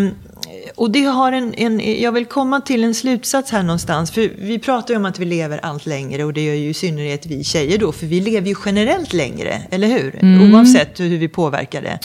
och 0.75 0.91
det 0.91 1.03
har 1.03 1.31
en, 1.31 1.53
en, 1.53 2.01
jag 2.01 2.11
vill 2.11 2.25
komma 2.25 2.61
till 2.61 2.83
en 2.83 2.93
slutsats 2.93 3.51
här 3.51 3.63
någonstans. 3.63 4.11
För 4.11 4.29
vi 4.37 4.59
pratar 4.59 4.93
ju 4.93 4.97
om 4.97 5.05
att 5.05 5.19
vi 5.19 5.25
lever 5.25 5.59
allt 5.63 5.85
längre 5.85 6.23
och 6.23 6.33
det 6.33 6.41
gör 6.41 6.53
ju 6.53 6.69
i 6.69 6.73
synnerhet 6.73 7.25
vi 7.25 7.43
tjejer 7.43 7.77
då. 7.77 7.91
För 7.91 8.05
vi 8.05 8.21
lever 8.21 8.47
ju 8.47 8.55
generellt 8.65 9.13
längre, 9.13 9.61
eller 9.71 9.87
hur? 9.87 10.19
Mm. 10.21 10.53
Oavsett 10.53 10.99
hur 10.99 11.17
vi 11.17 11.27
påverkar 11.27 11.81
det. 11.81 11.99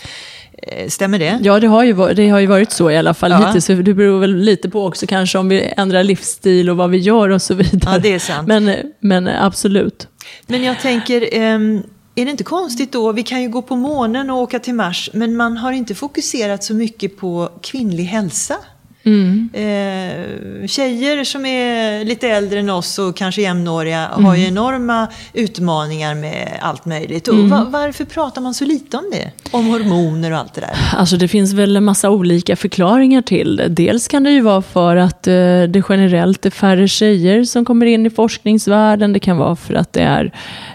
Eh, 0.73 0.89
stämmer 0.89 1.19
det? 1.19 1.39
Ja, 1.43 1.61
det 1.61 1.67
har, 1.67 1.85
ju, 1.85 2.15
det 2.15 2.29
har 2.29 2.39
ju 2.39 2.47
varit 2.47 2.73
så 2.73 2.91
i 2.91 2.97
alla 2.97 3.15
fall 3.15 3.31
ja. 3.31 3.47
hittills. 3.47 3.67
Det 3.67 3.95
beror 3.95 4.21
väl 4.21 4.37
lite 4.37 4.71
på 4.71 4.87
också 4.87 5.07
kanske 5.07 5.39
om 5.39 5.49
vi 5.49 5.73
ändrar 5.77 6.03
livsstil 6.03 6.71
och 6.71 6.77
vad 6.77 6.91
vi 6.91 6.99
gör 6.99 7.29
och 7.29 7.43
så 7.43 7.55
vidare. 7.55 7.95
Ja, 7.95 7.99
det 7.99 8.15
är 8.15 8.19
sant. 8.19 8.49
Men, 8.49 8.77
men 9.01 9.29
absolut. 9.29 10.09
Men 10.47 10.63
jag 10.63 10.81
tänker, 10.81 11.35
är 11.35 12.25
det 12.25 12.31
inte 12.31 12.45
konstigt 12.45 12.93
då, 12.93 13.13
vi 13.13 13.23
kan 13.23 13.43
ju 13.43 13.49
gå 13.49 13.63
på 13.63 13.77
månen 13.77 14.31
och 14.31 14.37
åka 14.37 14.59
till 14.59 14.75
Mars, 14.75 15.11
men 15.13 15.37
man 15.37 15.57
har 15.57 15.73
inte 15.73 15.95
fokuserat 15.95 16.65
så 16.65 16.75
mycket 16.75 17.17
på 17.17 17.49
kvinnlig 17.63 18.05
hälsa. 18.05 18.57
Mm. 19.09 19.49
Eh, 19.53 20.67
tjejer 20.67 21.25
som 21.25 21.47
är 21.47 22.05
lite 22.05 22.29
äldre 22.29 22.59
än 22.59 22.71
oss 22.71 22.99
och 22.99 23.17
kanske 23.17 23.43
jämnåriga 23.43 24.09
mm. 24.09 24.25
har 24.25 24.37
ju 24.37 24.47
enorma 24.47 25.09
utmaningar 25.33 26.15
med 26.15 26.49
allt 26.61 26.85
möjligt. 26.85 27.29
Mm. 27.29 27.51
var, 27.51 27.65
varför 27.65 28.05
pratar 28.05 28.41
man 28.41 28.55
så 28.55 28.65
lite 28.65 28.97
om 28.97 29.05
det? 29.13 29.31
Om 29.51 29.67
hormoner 29.67 30.31
och 30.31 30.39
allt 30.39 30.55
det 30.55 30.61
där? 30.61 30.77
Alltså 30.97 31.17
det 31.17 31.29
finns 31.29 31.53
väl 31.53 31.77
en 31.77 31.85
massa 31.85 32.11
olika 32.11 32.57
förklaringar 32.57 33.23
till 33.23 33.57
det. 33.57 33.69
Dels 33.69 34.09
kan 34.09 34.23
det 34.25 34.31
ju 34.31 34.41
vara 34.41 34.63
för 34.63 34.97
att 34.97 35.27
eh, 35.27 35.33
det 35.69 35.83
generellt 35.89 36.47
är 36.47 36.51
färre 36.51 36.89
tjejer 36.89 37.45
som 37.45 37.65
kommer 37.65 37.87
in 37.87 38.07
i 38.07 38.11
forskningsvärlden. 38.11 39.13
Det 39.13 39.21
kan 39.21 39.37
vara 39.37 39.57
för 39.57 39.75
att 39.75 39.93
det 39.93 40.03
är 40.03 40.33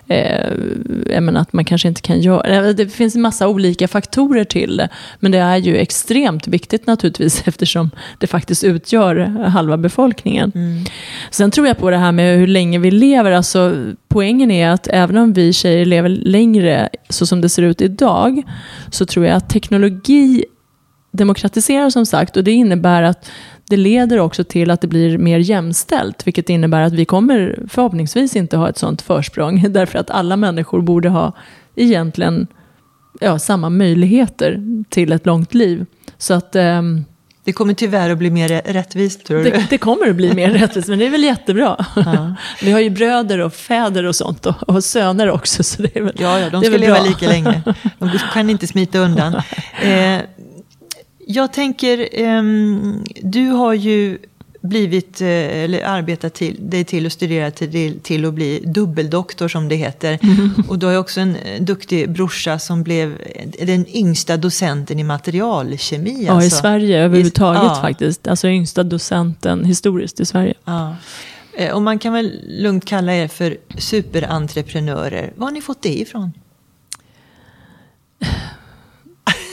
eh, 0.08 1.22
menar 1.22 1.42
att 1.42 1.54
man 1.54 1.66
kanske 1.66 1.88
inte 1.88 2.02
kan 2.02 2.22
göra... 2.22 2.74
Det 2.74 2.88
finns 2.88 3.16
en 3.16 3.22
massa 3.22 3.48
olika 3.48 3.88
faktorer 3.88 4.44
till 4.44 4.78
det. 4.78 4.90
Men 5.20 5.32
det 5.32 5.38
är 5.38 5.58
ju 5.58 5.78
extremt 5.78 6.48
viktigt 6.48 6.88
naturligtvis 6.88 7.44
eftersom 7.46 7.92
det 8.24 8.28
faktiskt 8.28 8.64
utgör 8.64 9.16
halva 9.48 9.78
befolkningen. 9.78 10.52
Mm. 10.56 10.84
Sen 11.32 11.52
tror 11.52 11.68
jag 11.68 11.78
på 11.78 11.90
det 11.90 11.98
här 11.98 12.12
med 12.12 12.38
hur 12.38 12.48
länge 12.48 12.80
vi 12.80 12.92
lever. 12.92 13.32
Alltså, 13.32 13.76
poängen 14.08 14.52
är 14.52 14.70
att 14.70 14.88
även 14.88 15.18
om 15.18 15.34
vi 15.34 15.54
tjejer 15.54 15.86
lever 15.86 16.10
längre 16.10 16.90
så 17.10 17.26
som 17.26 17.42
det 17.42 17.50
ser 17.50 17.64
ut 17.64 17.82
idag 17.82 18.44
så 18.92 19.06
tror 19.06 19.26
jag 19.26 19.36
att 19.36 19.50
teknologi 19.50 20.46
demokratiserar 21.12 21.90
som 21.90 22.06
sagt 22.06 22.38
och 22.38 22.44
det 22.44 22.52
innebär 22.52 23.04
att 23.04 23.32
det 23.70 23.78
leder 23.78 24.20
också 24.20 24.44
till 24.44 24.72
att 24.72 24.82
det 24.82 24.88
blir 24.88 25.18
mer 25.18 25.40
jämställt, 25.40 26.28
vilket 26.28 26.50
innebär 26.50 26.82
att 26.82 26.94
vi 26.94 27.06
kommer 27.06 27.60
förhoppningsvis 27.70 28.36
inte 28.36 28.58
ha 28.58 28.70
ett 28.70 28.78
sånt 28.78 29.02
försprång, 29.02 29.66
därför 29.70 30.00
att 30.00 30.10
alla 30.10 30.38
människor 30.38 30.82
borde 30.82 31.10
ha 31.10 31.34
egentligen 31.76 32.48
ja, 33.20 33.40
samma 33.40 33.70
möjligheter 33.70 34.60
till 34.90 35.12
ett 35.12 35.26
långt 35.26 35.54
liv. 35.54 35.86
Så 36.18 36.34
att... 36.34 36.56
Det 37.44 37.54
kommer 37.54 37.74
tyvärr 37.74 38.10
att 38.10 38.18
bli 38.18 38.30
mer 38.30 38.62
rättvist, 38.66 39.26
tror 39.26 39.38
du? 39.38 39.44
Det, 39.44 39.68
det 39.70 39.78
kommer 39.78 40.10
att 40.10 40.16
bli 40.16 40.34
mer 40.34 40.50
rättvist, 40.60 40.88
men 40.88 41.00
det 41.00 41.06
är 41.06 41.10
väl 41.10 41.24
jättebra. 41.24 41.86
Ja. 41.96 42.36
Vi 42.62 42.72
har 42.72 42.80
ju 42.80 42.90
bröder 42.90 43.40
och 43.40 43.54
fäder 43.54 44.04
och 44.04 44.16
sånt, 44.16 44.46
och, 44.46 44.70
och 44.70 44.84
söner 44.84 45.30
också. 45.30 45.64
Så 45.64 45.82
det 45.82 45.98
är 45.98 46.02
väl, 46.02 46.16
ja, 46.20 46.40
ja, 46.40 46.50
de 46.50 46.62
ska 46.62 46.78
leva 46.78 46.96
bra. 46.96 47.04
lika 47.04 47.28
länge. 47.28 47.62
De 48.00 48.10
kan 48.34 48.50
inte 48.50 48.68
smita 48.68 49.00
undan. 49.00 49.42
Eh, 49.82 50.22
jag 51.28 51.54
tänker, 51.54 52.22
um, 52.24 53.04
du 53.22 53.48
har 53.48 53.74
ju 53.74 54.18
blivit, 54.64 55.22
eh, 55.22 55.28
eller 55.28 55.86
arbetat 55.86 56.34
till, 56.34 56.70
dig 56.70 56.84
till 56.84 57.06
och 57.06 57.12
studerat 57.12 57.56
till, 57.56 58.00
till 58.00 58.26
att 58.26 58.34
bli 58.34 58.60
dubbeldoktor 58.66 59.48
som 59.48 59.70
det 59.70 59.76
heter. 59.76 60.20
Mm. 60.22 60.54
Och 60.68 60.80
du 60.80 60.86
har 60.86 60.94
ju 60.94 61.00
också 61.00 61.22
en 61.22 61.36
eh, 61.36 61.62
duktig 61.62 62.12
brorsa 62.12 62.60
som 62.60 62.84
blev 62.84 63.18
den 63.60 63.96
yngsta 63.96 64.38
docenten 64.38 65.00
i 65.00 65.04
materialkemi. 65.04 66.26
Ja, 66.26 66.34
alltså. 66.34 66.48
i 66.48 66.50
Sverige 66.50 67.00
överhuvudtaget 67.00 67.64
I, 67.64 67.66
ja. 67.66 67.82
faktiskt. 67.82 68.28
Alltså 68.28 68.48
yngsta 68.48 68.84
docenten 68.84 69.66
historiskt 69.66 70.20
i 70.20 70.26
Sverige. 70.26 70.54
Ja. 70.66 70.96
Eh, 71.58 71.74
och 71.76 71.82
man 71.82 72.00
kan 72.00 72.14
väl 72.14 72.40
lugnt 72.48 72.86
kalla 72.86 73.14
er 73.14 73.28
för 73.28 73.58
superentreprenörer. 73.78 75.34
Var 75.36 75.48
har 75.48 75.52
ni 75.52 75.62
fått 75.62 75.82
det 75.82 76.00
ifrån? 76.00 76.32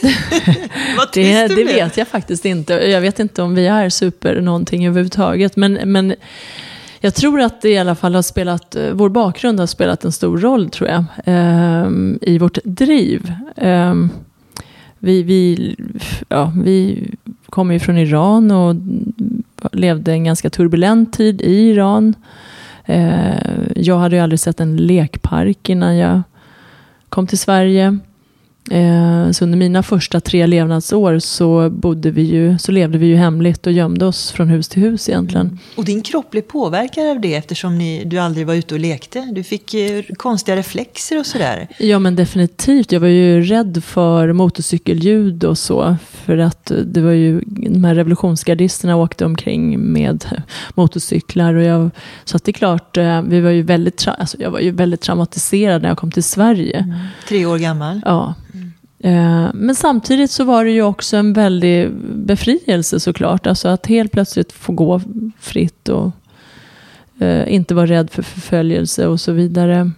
det, 1.13 1.47
det 1.47 1.63
vet 1.63 1.97
jag 1.97 2.07
faktiskt 2.07 2.45
inte. 2.45 2.73
Jag 2.73 3.01
vet 3.01 3.19
inte 3.19 3.41
om 3.41 3.55
vi 3.55 3.67
är 3.67 3.89
super 3.89 4.41
någonting 4.41 4.87
överhuvudtaget. 4.87 5.55
Men, 5.55 5.73
men 5.73 6.15
jag 6.99 7.15
tror 7.15 7.41
att 7.41 7.61
det 7.61 7.69
i 7.69 7.77
alla 7.77 7.95
fall 7.95 8.15
har 8.15 8.21
spelat, 8.21 8.75
vår 8.93 9.09
bakgrund 9.09 9.59
har 9.59 9.67
spelat 9.67 10.05
en 10.05 10.11
stor 10.11 10.37
roll 10.37 10.69
tror 10.69 10.89
jag. 10.89 11.05
Eh, 11.25 11.89
I 12.21 12.37
vårt 12.37 12.57
driv. 12.63 13.33
Eh, 13.55 13.95
vi, 14.99 15.23
vi, 15.23 15.75
ja, 16.29 16.53
vi 16.63 17.07
kommer 17.49 17.73
ju 17.73 17.79
från 17.79 17.97
Iran 17.97 18.51
och 18.51 18.75
levde 19.71 20.11
en 20.11 20.23
ganska 20.23 20.49
turbulent 20.49 21.13
tid 21.13 21.41
i 21.41 21.69
Iran. 21.69 22.15
Eh, 22.85 23.33
jag 23.75 23.97
hade 23.97 24.15
ju 24.15 24.21
aldrig 24.21 24.39
sett 24.39 24.59
en 24.59 24.77
lekpark 24.77 25.69
innan 25.69 25.97
jag 25.97 26.21
kom 27.09 27.27
till 27.27 27.39
Sverige. 27.39 27.99
Eh, 28.69 29.31
så 29.31 29.45
under 29.45 29.57
mina 29.57 29.83
första 29.83 30.19
tre 30.19 30.47
levnadsår 30.47 31.19
så, 31.19 31.69
bodde 31.69 32.11
vi 32.11 32.21
ju, 32.21 32.57
så 32.57 32.71
levde 32.71 32.97
vi 32.97 33.05
ju 33.05 33.15
hemligt 33.15 33.67
och 33.67 33.73
gömde 33.73 34.05
oss 34.05 34.31
från 34.31 34.47
hus 34.47 34.67
till 34.67 34.81
hus 34.81 35.09
egentligen. 35.09 35.47
Mm. 35.47 35.59
Och 35.75 35.85
din 35.85 36.01
kropp 36.01 36.31
blev 36.31 36.41
påverkad 36.41 37.09
av 37.09 37.21
det 37.21 37.35
eftersom 37.35 37.77
ni, 37.77 38.03
du 38.05 38.17
aldrig 38.17 38.47
var 38.47 38.53
ute 38.53 38.73
och 38.73 38.79
lekte? 38.79 39.27
Du 39.31 39.43
fick 39.43 39.73
eh, 39.73 40.03
konstiga 40.17 40.57
reflexer 40.57 41.19
och 41.19 41.25
sådär? 41.25 41.67
Ja 41.77 41.99
men 41.99 42.15
definitivt. 42.15 42.91
Jag 42.91 42.99
var 42.99 43.07
ju 43.07 43.41
rädd 43.41 43.83
för 43.83 44.33
motorcykelljud 44.33 45.43
och 45.43 45.57
så. 45.57 45.95
För 46.11 46.37
att 46.37 46.71
det 46.85 47.01
var 47.01 47.11
ju, 47.11 47.41
de 47.45 47.83
här 47.83 47.95
revolutionsgardisterna 47.95 48.95
åkte 48.95 49.25
omkring 49.25 49.79
med 49.79 50.25
motorcyklar. 50.75 51.53
Och 51.53 51.63
jag, 51.63 51.89
så 52.23 52.37
att 52.37 52.43
det 52.43 52.51
är 52.51 52.53
klart, 52.53 52.97
eh, 52.97 53.21
vi 53.21 53.41
var 53.41 53.51
ju 53.51 53.61
väldigt, 53.61 54.07
alltså 54.07 54.37
jag 54.39 54.51
var 54.51 54.59
ju 54.59 54.71
väldigt 54.71 55.01
traumatiserad 55.01 55.81
när 55.81 55.89
jag 55.89 55.97
kom 55.97 56.11
till 56.11 56.23
Sverige. 56.23 56.77
Mm. 56.77 56.99
Tre 57.27 57.45
år 57.45 57.57
gammal? 57.57 58.01
Ja. 58.05 58.35
Eh, 59.03 59.49
men 59.53 59.75
samtidigt 59.75 60.31
så 60.31 60.43
var 60.43 60.65
det 60.65 60.71
ju 60.71 60.81
också 60.81 61.17
en 61.17 61.33
väldig 61.33 61.91
befrielse 62.15 62.99
såklart. 62.99 63.47
Alltså 63.47 63.67
att 63.67 63.87
helt 63.87 64.11
plötsligt 64.11 64.51
få 64.51 64.73
gå 64.73 65.01
fritt 65.39 65.89
och 65.89 66.11
eh, 67.19 67.53
inte 67.53 67.75
vara 67.75 67.85
rädd 67.85 68.09
för 68.09 68.23
förföljelse 68.23 69.07
och 69.07 69.19
så 69.19 69.31
vidare. 69.31 69.91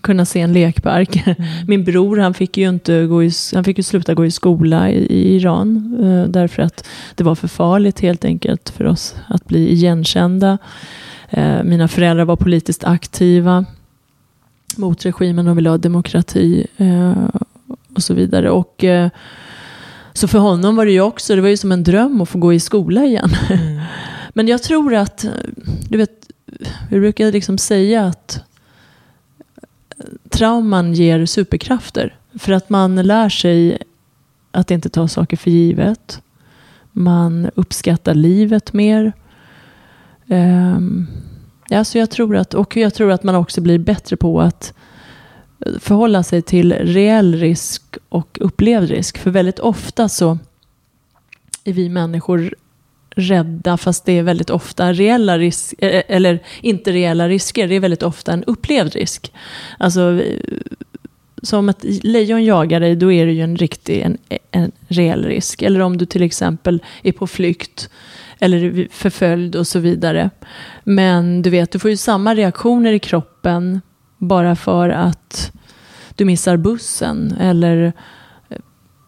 Kunna 0.00 0.24
se 0.24 0.40
en 0.40 0.52
lekpark. 0.52 1.26
Mm. 1.26 1.48
Min 1.66 1.84
bror 1.84 2.16
han 2.16 2.34
fick 2.34 2.56
ju 2.56 2.68
inte 2.68 3.06
gå 3.06 3.24
i, 3.24 3.30
han 3.54 3.64
fick 3.64 3.78
ju 3.78 3.82
sluta 3.82 4.14
gå 4.14 4.26
i 4.26 4.30
skola 4.30 4.90
i, 4.90 5.36
Iran. 5.36 5.98
Eh, 6.02 6.30
därför 6.30 6.62
att 6.62 6.88
det 7.14 7.24
var 7.24 7.34
för 7.34 7.48
farligt 7.48 8.00
helt 8.00 8.24
enkelt 8.24 8.70
för 8.70 8.84
oss 8.84 9.14
att 9.28 9.46
bli 9.46 9.72
igenkända. 9.72 10.58
mina 11.64 11.88
föräldrar 11.88 12.24
var 12.24 12.36
politiskt 12.36 12.84
aktiva 12.84 13.64
mot 14.76 15.06
regimen 15.06 15.48
och 15.48 15.58
ville 15.58 15.70
ha 15.70 15.78
demokrati 15.78 16.66
och 17.94 18.02
så 18.02 18.14
vidare. 18.14 18.50
Och, 18.50 18.84
eh, 18.84 19.10
så 20.12 20.28
för 20.28 20.38
honom 20.38 20.76
var 20.76 20.86
det 20.86 20.92
ju 20.92 21.00
också, 21.00 21.34
det 21.34 21.40
var 21.40 21.48
ju 21.48 21.56
som 21.56 21.72
en 21.72 21.84
dröm 21.84 22.20
att 22.20 22.28
få 22.28 22.38
gå 22.38 22.52
i 22.52 22.60
skola 22.60 23.04
igen. 23.04 23.30
Mm. 23.50 23.80
Men 24.32 24.48
jag 24.48 24.62
tror 24.62 24.94
att, 24.94 25.24
du 25.88 25.98
vet, 25.98 26.30
vi 26.90 27.00
brukar 27.00 27.32
liksom 27.32 27.58
säga 27.58 28.06
att 28.06 28.42
trauman 30.28 30.94
ger 30.94 31.26
superkrafter. 31.26 32.16
För 32.34 32.52
att 32.52 32.70
man 32.70 32.96
lär 32.96 33.28
sig 33.28 33.78
att 34.50 34.70
inte 34.70 34.88
ta 34.88 35.08
saker 35.08 35.36
för 35.36 35.50
givet. 35.50 36.22
Man 36.92 37.50
uppskattar 37.54 38.14
livet 38.14 38.72
mer. 38.72 39.12
Um, 40.26 41.06
ja, 41.68 41.84
så 41.84 41.98
jag 41.98 42.10
tror 42.10 42.36
att, 42.36 42.54
och 42.54 42.76
jag 42.76 42.94
tror 42.94 43.12
att 43.12 43.22
man 43.22 43.34
också 43.34 43.60
blir 43.60 43.78
bättre 43.78 44.16
på 44.16 44.40
att 44.40 44.74
förhålla 45.80 46.22
sig 46.22 46.42
till 46.42 46.72
reell 46.72 47.34
risk 47.34 47.82
och 48.08 48.38
upplevd 48.40 48.90
risk. 48.90 49.18
För 49.18 49.30
väldigt 49.30 49.58
ofta 49.58 50.08
så 50.08 50.38
är 51.64 51.72
vi 51.72 51.88
människor 51.88 52.54
rädda 53.18 53.76
fast 53.76 54.04
det 54.04 54.12
är 54.12 54.22
väldigt 54.22 54.50
ofta 54.50 54.92
reella 54.92 55.38
risker, 55.38 55.88
eh, 55.88 55.94
eh, 55.94 56.02
eller 56.08 56.42
inte 56.60 56.92
reella 56.92 57.28
risker, 57.28 57.68
det 57.68 57.74
är 57.74 57.80
väldigt 57.80 58.02
ofta 58.02 58.32
en 58.32 58.44
upplevd 58.44 58.94
risk. 58.94 59.32
Alltså, 59.78 60.22
som 61.42 61.68
ett 61.68 61.84
lejon 62.04 62.44
jagar 62.44 62.80
dig, 62.80 62.96
då 62.96 63.12
är 63.12 63.26
det 63.26 63.32
ju 63.32 63.42
en 63.42 63.56
riktig, 63.56 64.00
en, 64.00 64.18
en 64.50 64.72
reell 64.88 65.24
risk. 65.24 65.62
Eller 65.62 65.80
om 65.80 65.96
du 65.96 66.06
till 66.06 66.22
exempel 66.22 66.82
är 67.02 67.12
på 67.12 67.26
flykt 67.26 67.90
eller 68.38 68.88
förföljd 68.90 69.56
och 69.56 69.66
så 69.66 69.78
vidare. 69.78 70.30
Men 70.84 71.42
du 71.42 71.50
vet, 71.50 71.70
du 71.70 71.78
får 71.78 71.90
ju 71.90 71.96
samma 71.96 72.34
reaktioner 72.34 72.92
i 72.92 72.98
kroppen 72.98 73.80
bara 74.18 74.56
för 74.56 74.88
att 74.88 75.52
du 76.14 76.24
missar 76.24 76.56
bussen 76.56 77.36
eller 77.40 77.92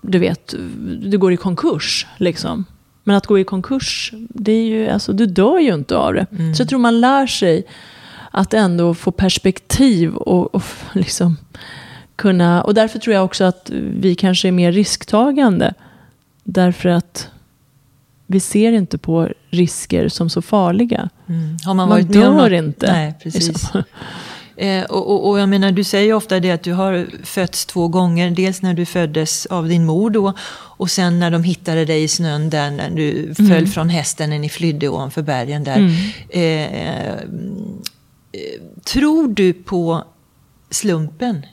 du 0.03 0.19
vet, 0.19 0.55
du 1.03 1.19
går 1.19 1.33
i 1.33 1.37
konkurs. 1.37 2.07
Liksom. 2.17 2.65
Men 3.05 3.17
att 3.17 3.27
gå 3.27 3.39
i 3.39 3.45
konkurs, 3.45 4.13
det 4.29 4.53
är 4.53 4.65
ju, 4.65 4.89
alltså, 4.89 5.13
du 5.13 5.27
dör 5.27 5.59
ju 5.59 5.75
inte 5.75 5.97
av 5.97 6.15
det. 6.15 6.27
Mm. 6.33 6.55
Så 6.55 6.63
jag 6.63 6.69
tror 6.69 6.79
man 6.79 7.01
lär 7.01 7.27
sig 7.27 7.65
att 8.31 8.55
ändå 8.55 8.95
få 8.95 9.11
perspektiv 9.11 10.15
och, 10.15 10.55
och 10.55 10.63
liksom 10.93 11.37
kunna... 12.17 12.63
Och 12.63 12.75
därför 12.75 12.99
tror 12.99 13.15
jag 13.15 13.25
också 13.25 13.45
att 13.45 13.71
vi 14.01 14.15
kanske 14.15 14.49
är 14.49 14.53
mer 14.53 14.73
risktagande. 14.73 15.75
Därför 16.45 16.89
att 16.89 17.29
vi 18.27 18.41
ser 18.41 18.73
inte 18.73 18.99
på 18.99 19.29
risker 19.51 20.09
som 20.09 20.31
så 20.31 20.43
farliga. 20.43 21.09
Mm. 21.27 21.57
Har 21.65 21.75
man, 21.75 21.77
Man 21.77 21.89
varit 21.89 22.09
med 22.09 22.29
om 22.29 22.37
dör 22.37 22.51
något- 22.51 22.65
inte, 22.65 22.93
Nej, 22.93 23.15
precis. 23.23 23.71
Eh, 24.61 24.85
och, 24.85 25.11
och, 25.11 25.29
och 25.29 25.39
jag 25.39 25.49
menar, 25.49 25.73
du 25.73 25.85
säger 25.85 26.15
ofta 26.15 26.41
det 26.41 26.51
att 26.51 26.63
du 26.63 26.73
har 26.73 27.07
fötts 27.23 27.67
två 27.67 27.89
gånger. 27.89 28.31
Dels 28.31 28.63
när 28.63 28.75
du 28.75 28.87
föddes 28.87 29.47
av 29.47 29.69
din 29.69 29.87
mor 29.87 30.11
då 30.11 30.33
och 30.53 30.91
sen 30.91 31.19
när 31.19 31.31
de 31.31 31.45
hittade 31.45 31.85
dig 31.85 32.03
i 32.03 32.09
snön 32.09 32.51
där 32.51 32.71
när 32.71 32.91
du 32.91 33.35
föll 33.35 33.47
Mm. 33.47 33.67
från 33.67 33.89
hästen 33.89 34.31
när 34.31 34.39
ni 34.39 34.49
flydde 34.49 34.89
ovanför 34.89 35.23
bergen 35.23 35.65
där. 35.65 35.91
Eh, 36.29 36.43
eh, 36.43 37.15
tror 38.85 39.29
du 39.29 39.53
på 39.53 40.05
slumpen? 40.71 41.47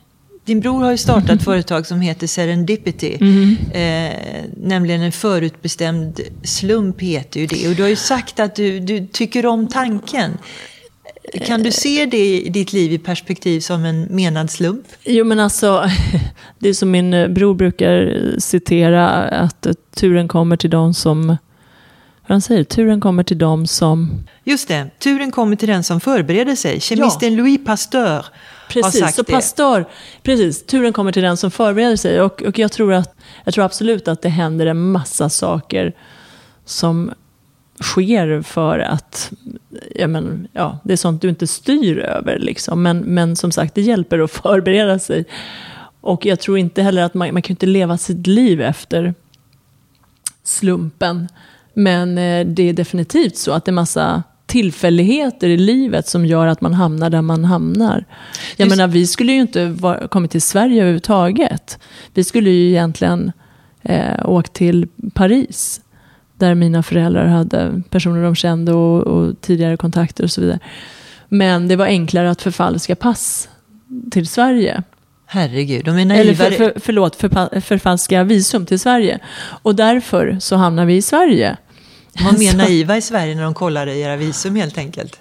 Din 0.46 0.60
bror 0.60 0.84
har 0.84 0.92
ju 0.92 0.98
startat 0.98 1.30
ett 1.30 1.44
företag 1.52 1.88
som 1.88 2.02
heter 2.02 2.28
Serendipity. 2.28 3.14
Eh, 3.72 4.16
nämligen 4.58 5.02
en 5.02 5.12
förutbestämd 5.12 6.20
slump 6.44 7.02
heter 7.02 7.40
ju 7.40 7.48
det. 7.48 7.68
Och 7.70 7.76
du 7.76 7.82
har 7.82 7.90
ju 7.90 7.96
sagt 7.96 8.40
att 8.40 8.56
du, 8.56 8.80
du 8.80 9.08
tycker 9.08 9.46
om 9.46 9.68
tanken. 9.68 10.38
Kan 11.34 11.64
du 11.64 11.72
se 11.72 12.06
det 12.06 12.26
i 12.46 12.50
ditt 12.50 12.74
liv 12.74 12.94
i 12.94 12.98
perspektiv 12.98 13.60
som 13.60 13.86
en 13.86 14.02
menad 14.02 14.52
slump? 14.52 14.88
Jo 15.04 15.26
men 15.26 15.40
alltså, 15.40 15.90
det 16.60 16.70
är 16.70 16.74
som 16.74 16.92
min 16.92 17.14
eh, 17.14 17.28
bror 17.28 17.56
brukar 17.56 18.36
citera 18.40 19.10
att 19.24 19.66
eh, 19.66 19.74
turen 19.96 20.28
kommer 20.28 20.58
till 20.58 20.70
dem 20.70 20.94
som, 20.94 21.28
vad 21.28 21.38
han 22.28 22.42
säger, 22.42 22.64
turen 22.64 23.02
kommer 23.02 23.24
till 23.24 23.38
dem 23.38 23.68
som, 23.68 24.24
Just 24.44 24.68
det, 24.68 24.90
turen 25.00 25.32
kommer 25.32 25.56
till 25.56 25.68
den 25.68 25.84
som 25.84 26.00
förbereder 26.00 26.56
sig. 26.56 26.80
Kemisten 26.80 27.36
Louis 27.36 27.66
Pasteur 27.66 28.08
har 28.08 28.26
precis, 28.70 29.00
sagt 29.00 29.16
så 29.16 29.22
det. 29.22 29.32
pastör, 29.34 29.86
precis, 30.24 30.66
turen 30.66 30.94
kommer 30.94 31.12
till 31.12 31.24
den 31.24 31.38
som 31.38 31.52
förbereder 31.52 31.96
sig. 31.96 32.22
Och, 32.22 32.42
och 32.42 32.60
jag, 32.60 32.72
tror 32.72 32.94
att, 32.94 33.16
jag 33.44 33.54
tror 33.54 33.66
absolut 33.66 34.08
att 34.08 34.22
det 34.22 34.30
händer 34.30 34.66
en 34.66 34.92
massa 34.92 35.30
saker 35.30 35.94
som 36.66 37.12
sker 37.82 38.42
för 38.42 38.80
att, 38.80 39.32
ja, 39.96 40.08
men, 40.08 40.48
ja, 40.54 40.80
det 40.84 40.94
är 40.94 40.98
sånt 40.98 41.22
du 41.22 41.30
inte 41.30 41.48
styr 41.48 41.98
över 41.98 42.40
liksom. 42.40 42.84
Men, 42.84 42.98
men 43.00 43.36
som 43.36 43.52
sagt, 43.52 43.76
det 43.76 43.82
hjälper 43.82 44.20
att 44.20 44.32
förbereda 44.44 45.00
sig. 45.00 45.26
Och 46.02 46.26
jag 46.26 46.40
tror 46.40 46.58
inte 46.58 46.82
heller 46.82 47.04
att 47.04 47.14
man, 47.14 47.34
man 47.34 47.42
kan 47.42 47.52
inte 47.54 47.66
leva 47.66 47.98
sitt 47.98 48.28
liv 48.28 48.62
efter 48.62 49.14
slumpen. 50.44 51.28
Men 51.74 52.18
eh, 52.18 52.48
det 52.48 52.70
är 52.70 52.74
definitivt 52.74 53.38
så 53.38 53.52
att 53.52 53.66
det 53.66 53.72
är 53.72 53.74
massa 53.74 54.24
tillfälligheter 54.46 55.50
i 55.50 55.58
livet 55.58 56.08
som 56.08 56.26
gör 56.26 56.48
att 56.48 56.62
man 56.62 56.74
hamnar 56.74 57.10
där 57.10 57.22
man 57.22 57.46
hamnar. 57.46 58.06
Jag 58.58 58.66
Just- 58.66 58.78
menar, 58.78 58.88
vi 58.94 59.08
skulle 59.08 59.32
ju 59.32 59.42
inte 59.42 59.66
va- 59.66 60.08
kommit 60.08 60.32
till 60.32 60.42
Sverige 60.42 60.82
överhuvudtaget. 60.82 61.80
Vi 62.14 62.24
skulle 62.24 62.50
ju 62.50 62.70
egentligen 62.70 63.32
eh, 63.82 64.30
åkt 64.30 64.54
till 64.54 64.88
Paris. 65.14 65.82
Där 66.38 66.56
mina 66.56 66.84
föräldrar 66.84 67.26
hade 67.26 67.82
personer 67.90 68.24
de 68.24 68.36
kände 68.36 68.74
och, 68.74 69.02
och 69.02 69.42
tidigare 69.42 69.78
kontakter 69.78 70.24
och 70.24 70.32
så 70.32 70.42
vidare. 70.42 70.60
Men 71.30 71.68
det 71.68 71.76
var 71.76 71.86
enklare 71.86 72.32
att 72.32 72.42
förfalska 72.42 72.96
pass 72.96 73.50
till 74.12 74.28
Sverige. 74.28 74.84
Herregud, 75.26 75.86
de 75.86 75.92
är 75.98 76.02
Eller 76.02 76.06
naivare. 76.06 76.52
för, 76.52 76.58
för, 76.58 76.74
förlåt, 76.80 77.16
för, 77.16 77.60
förfalska 77.60 78.24
visum 78.24 78.66
till 78.66 78.80
Sverige. 78.80 79.20
Och 79.62 79.76
därför 79.76 80.38
så 80.40 80.56
hamnar 80.56 80.86
vi 80.86 80.96
i 80.96 81.02
Sverige. 81.02 81.58
De 82.14 82.24
var 82.24 82.32
mer 82.32 82.58
naiva 82.58 82.98
i 82.98 83.02
Sverige 83.02 83.36
när 83.36 83.44
de 83.44 83.54
kollade 83.54 83.98
era 83.98 84.16
visum 84.16 84.56
helt 84.56 84.78
enkelt. 84.78 85.20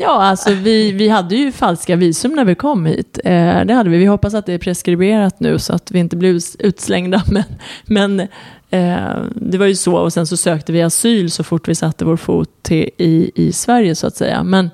Ja, 0.00 0.22
alltså 0.22 0.54
vi, 0.54 0.92
vi 0.92 1.08
hade 1.08 1.36
ju 1.36 1.52
falska 1.52 1.96
visum 1.96 2.32
när 2.32 2.44
vi 2.44 2.54
kom 2.54 2.86
hit. 2.86 3.18
Eh, 3.24 3.64
det 3.64 3.74
hade 3.74 3.90
vi. 3.90 3.98
Vi 3.98 4.06
hoppas 4.06 4.34
att 4.34 4.46
det 4.46 4.52
är 4.52 4.58
preskriberat 4.58 5.40
nu 5.40 5.58
så 5.58 5.72
att 5.74 5.90
vi 5.90 5.98
inte 5.98 6.16
blir 6.16 6.40
utslängda. 6.58 7.22
Men, 7.30 7.44
men 7.84 8.28
det 9.34 9.58
var 9.58 9.66
ju 9.66 9.74
så. 9.74 9.96
Och 9.96 10.12
sen 10.12 10.26
så 10.26 10.36
sökte 10.36 10.72
vi 10.72 10.82
asyl 10.82 11.30
så 11.30 11.44
fort 11.44 11.68
vi 11.68 11.74
satte 11.74 12.04
vår 12.04 12.16
fot 12.16 12.50
till, 12.62 12.90
i, 12.96 13.30
i 13.34 13.52
Sverige 13.52 13.94
så 13.94 14.06
att 14.06 14.16
säga. 14.16 14.42
Men, 14.42 14.70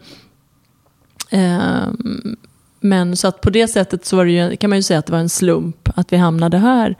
eh, 1.30 1.88
men 2.80 3.16
så 3.16 3.28
att 3.28 3.40
på 3.40 3.50
det 3.50 3.68
sättet 3.68 4.04
så 4.04 4.16
var 4.16 4.24
det 4.24 4.32
ju, 4.32 4.56
kan 4.56 4.70
man 4.70 4.78
ju 4.78 4.82
säga 4.82 4.98
att 4.98 5.06
det 5.06 5.12
var 5.12 5.18
en 5.18 5.28
slump 5.28 5.88
att 5.94 6.12
vi 6.12 6.16
hamnade 6.16 6.58
här. 6.58 6.96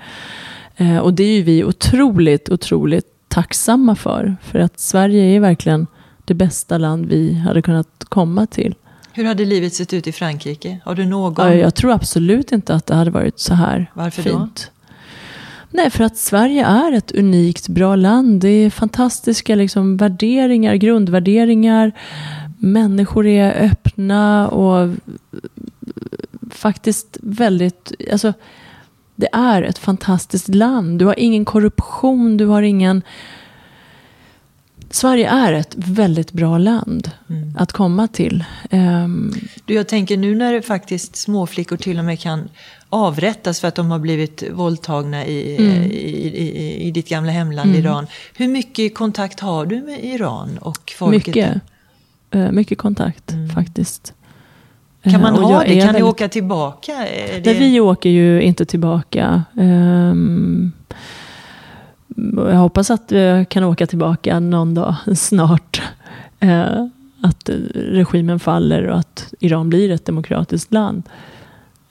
Eh, 0.77 0.99
och 0.99 1.15
det 1.15 1.25
är 1.25 1.33
ju 1.33 1.43
vi 1.43 1.65
otroligt, 1.65 2.49
otroligt 2.49 3.07
tacksamma 3.29 3.95
för. 3.95 4.37
För 4.43 4.59
att 4.59 4.81
Sverige 4.81 5.37
är 5.37 5.41
verkligen 5.41 5.87
det 6.25 6.35
bästa 6.35 6.79
land 6.79 7.07
vi 7.07 7.35
hade 7.35 7.63
kunnat 7.63 8.05
komma 8.09 8.47
till. 8.47 8.75
Hur 9.13 9.25
hade 9.25 9.45
livet 9.45 9.75
sett 9.75 9.93
ut 9.93 10.07
i 10.07 10.13
Frankrike? 10.13 10.79
Har 10.85 10.95
du 10.95 11.05
någon? 11.05 11.35
Ja, 11.39 11.55
Jag 11.55 11.75
tror 11.75 11.93
absolut 11.93 12.53
inte 12.53 12.75
att 12.75 12.87
det 12.87 12.95
hade 12.95 13.11
varit 13.11 13.39
så 13.39 13.55
här 13.55 13.91
Varför 13.95 14.23
då? 14.23 14.49
Nej, 15.75 15.91
för 15.91 16.05
att 16.05 16.17
Sverige 16.17 16.67
är 16.67 16.93
ett 16.93 17.13
unikt 17.13 17.69
bra 17.69 17.97
land. 17.97 18.41
Det 18.41 18.49
är 18.49 18.71
fantastiska 18.71 19.55
liksom, 19.55 19.97
värderingar, 19.97 20.75
grundvärderingar. 20.75 21.93
Människor 22.59 23.27
är 23.27 23.71
öppna 23.71 24.49
och 24.49 24.97
faktiskt 26.51 27.19
väldigt... 27.23 27.93
Alltså, 28.13 28.33
det 29.15 29.29
är 29.33 29.63
ett 29.63 29.79
fantastiskt 29.79 30.55
land. 30.55 30.99
Du 30.99 31.05
har 31.05 31.19
ingen 31.19 31.45
korruption, 31.45 32.37
du 32.37 32.47
har 32.47 32.63
ingen... 32.63 33.03
Sverige 34.93 35.29
är 35.31 35.53
ett 35.53 35.75
väldigt 35.77 36.33
bra 36.33 36.59
land 36.59 37.11
Mm. 37.31 37.57
att 37.59 37.73
komma 37.73 38.09
till. 38.09 38.45
Ehm, 38.71 39.33
Du, 39.65 39.75
jag 39.75 39.89
tänker 39.89 40.17
nu 40.17 40.35
när 40.35 40.61
faktiskt 40.61 41.17
småflickor 41.17 41.77
till 41.77 41.99
och 41.99 42.05
med 42.05 42.21
kan 42.21 42.49
avrättas 42.89 43.61
för 43.61 43.69
att 43.69 43.75
de 43.75 43.91
har 43.91 43.99
blivit 43.99 44.43
våldtagna 44.53 45.27
i, 45.27 45.57
Mm. 45.57 45.83
i, 45.83 45.87
i, 45.89 46.89
i 46.89 46.91
ditt 46.91 47.09
gamla 47.09 47.33
hemland 47.33 47.77
Iran. 47.77 48.07
Hur 48.37 48.49
mycket 48.49 48.95
kontakt 48.95 49.41
har 49.41 49.67
du 49.67 49.83
med 49.83 50.05
Iran 50.05 50.59
och 50.61 50.93
folket? 50.99 51.27
mycket, 51.27 51.61
eh, 52.31 52.51
mycket 52.53 52.79
kontakt 52.79 53.33
faktiskt. 53.55 54.15
Kan 55.03 55.21
man 55.21 55.35
Eh, 55.35 55.41
och 55.41 55.49
ha 55.49 55.59
det? 55.61 55.67
Kan 55.67 55.75
ni 55.75 55.85
väldigt- 55.85 56.03
åka 56.03 56.29
tillbaka? 56.29 56.93
Är 57.09 57.41
det... 57.41 57.51
Nej, 57.53 57.59
vi 57.71 57.81
åker 57.81 58.11
ju 58.11 58.43
inte 58.43 58.65
tillbaka. 58.65 59.43
Ehm, 59.61 60.73
jag 62.37 62.57
hoppas 62.57 62.91
att 62.91 63.11
jag 63.11 63.49
kan 63.49 63.65
åka 63.65 63.87
tillbaka 63.87 64.41
någon 64.41 64.75
dag 64.75 64.95
snart. 65.17 65.83
Eh, 66.41 66.87
att 67.23 67.51
regimen 67.75 68.41
faller 68.41 68.87
och 68.87 68.99
att 68.99 69.35
Iran 69.41 69.69
blir 69.69 69.91
ett 69.91 70.05
demokratiskt 70.05 70.73
land. 70.73 71.03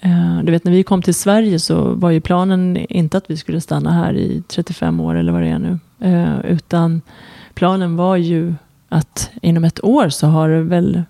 Eh, 0.01 0.39
du 0.43 0.51
vet, 0.51 0.63
när 0.63 0.71
vi 0.71 0.83
kom 0.83 1.01
till 1.01 1.15
Sverige 1.15 1.59
så 1.59 1.93
var 1.93 2.09
ju 2.09 2.21
planen 2.21 2.77
inte 2.77 3.17
att 3.17 3.31
vi 3.31 3.37
skulle 3.37 3.61
stanna 3.61 3.91
här 3.91 4.13
i 4.13 4.43
35 4.47 4.99
år 4.99 5.15
eller 5.15 5.31
vad 5.31 5.41
det 5.41 5.47
är 5.47 5.59
nu. 5.59 5.79
Eh, 5.99 6.51
utan 6.51 7.01
planen 7.53 7.95
var 7.95 8.15
ju 8.15 8.53
att 8.89 9.29
inom 9.41 9.63
ett 9.63 9.83
år 9.83 10.09
så 10.09 10.27
har 10.27 10.49
det 10.49 10.61
väl 10.61 11.03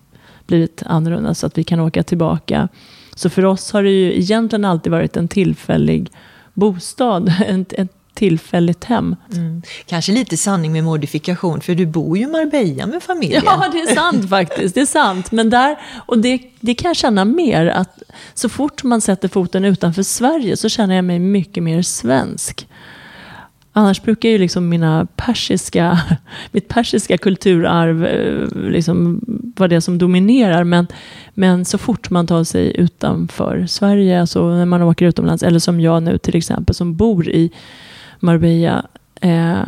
blivit 0.48 0.84
annorlunda 0.86 1.34
så 1.34 1.48
att 1.48 1.58
vi 1.58 1.64
kan 1.64 1.80
åka 1.80 2.04
tillbaka. 2.04 2.68
Så 3.16 3.30
för 3.30 3.46
oss 3.46 3.72
har 3.74 3.84
det 3.84 3.90
ju 3.90 4.20
egentligen 4.20 4.66
alltid 4.66 4.92
varit 4.92 5.18
en 5.18 5.28
tillfällig 5.28 6.12
bostad, 6.54 7.34
ett, 7.48 7.74
ett 7.74 8.01
tillfälligt 8.14 8.84
hem. 8.84 9.16
Mm. 9.34 9.62
Kanske 9.86 10.12
lite 10.12 10.38
sanning 10.38 10.72
med 10.72 10.84
modifikation, 10.84 11.62
för 11.62 11.76
du 11.76 11.86
bor 11.86 12.18
ju 12.18 12.24
i 12.24 12.28
Marbella 12.28 12.88
med 12.88 13.04
familjen. 13.04 13.42
Ja, 13.46 13.66
det 13.72 13.78
är 13.78 13.96
sant 13.96 14.30
faktiskt. 14.30 14.76
Det 14.76 14.82
är 14.82 14.86
sant. 14.86 15.32
Men 15.32 15.50
där, 15.50 15.80
och 16.06 16.18
det, 16.18 16.42
det 16.60 16.74
kan 16.74 16.90
jag 16.90 16.96
känna 16.96 17.26
mer, 17.26 17.66
att 17.66 18.04
så 18.34 18.50
fort 18.50 18.84
man 18.84 19.02
sätter 19.02 19.28
foten 19.28 19.66
utanför 19.66 20.04
Sverige 20.04 20.58
så 20.58 20.70
känner 20.70 20.96
jag 20.96 21.06
mig 21.06 21.20
mycket 21.20 21.64
mer 21.64 21.82
svensk. 21.82 22.68
Annars 23.74 24.02
brukar 24.02 24.30
ju 24.30 24.38
liksom 24.38 24.70
mina 24.70 25.08
persiska, 25.16 26.00
mitt 26.52 26.68
persiska 26.68 27.18
kulturarv 27.18 28.06
eh, 28.06 28.70
liksom 28.72 29.22
vara 29.58 29.68
det 29.68 29.82
som 29.82 29.98
dominerar. 29.98 30.64
Men, 30.64 30.88
men 31.34 31.66
så 31.66 31.78
fort 31.78 32.10
man 32.10 32.28
tar 32.28 32.44
sig 32.44 32.76
utanför 32.78 33.66
Sverige, 33.68 34.22
alltså 34.22 34.50
när 34.50 34.66
man 34.66 34.82
åker 34.82 35.06
utomlands, 35.06 35.44
eller 35.44 35.60
som 35.60 35.82
jag 35.82 36.04
nu 36.04 36.18
till 36.18 36.36
exempel 36.36 36.76
som 36.76 36.96
bor 36.96 37.30
i 37.30 37.52
Marbella, 38.22 38.86
eh, 39.22 39.62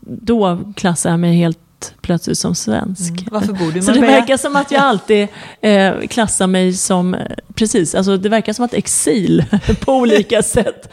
då 0.00 0.60
klassar 0.76 1.10
jag 1.10 1.20
mig 1.20 1.36
helt 1.36 1.58
plötsligt 2.00 2.38
som 2.38 2.54
svensk. 2.54 3.10
Mm. 3.10 3.24
Varför 3.30 3.52
bor 3.52 3.72
du 3.72 3.78
i 3.78 3.82
Så 3.82 3.92
det 3.92 4.00
Marbella? 4.00 4.20
verkar 4.20 4.36
som 4.36 4.56
att 4.56 4.70
jag 4.70 4.82
alltid 4.82 5.28
eh, 5.60 5.94
klassar 6.10 6.46
mig 6.46 6.72
som, 6.72 7.14
eh, 7.14 7.20
precis, 7.54 7.94
alltså 7.94 8.16
det 8.16 8.28
verkar 8.28 8.52
som 8.52 8.64
att 8.64 8.74
exil 8.74 9.44
på 9.80 9.92
olika 9.96 10.42
sätt 10.42 10.90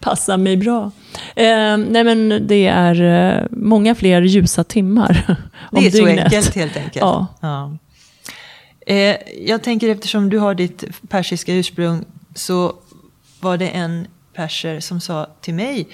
passar 0.00 0.36
mig 0.36 0.56
bra. 0.56 0.90
Eh, 1.36 1.76
nej 1.76 2.04
men 2.04 2.46
det 2.46 2.66
är 2.66 3.02
eh, 3.02 3.46
många 3.50 3.94
fler 3.94 4.22
ljusa 4.22 4.64
timmar 4.64 5.24
om 5.72 5.80
Det 5.80 5.86
är 5.86 5.90
så 5.90 5.96
dygnet. 6.06 6.24
enkelt 6.24 6.54
helt 6.54 6.76
enkelt. 6.76 6.96
Ja. 6.96 7.26
Ja. 7.40 7.76
Eh, 8.86 9.16
jag 9.46 9.62
tänker 9.62 9.88
eftersom 9.88 10.30
du 10.30 10.38
har 10.38 10.54
ditt 10.54 10.84
persiska 11.08 11.54
ursprung 11.54 12.04
så 12.34 12.72
var 13.40 13.56
det 13.56 13.68
en 13.68 14.06
perser 14.34 14.80
som 14.80 15.00
sa 15.00 15.26
till 15.40 15.54
mig 15.54 15.88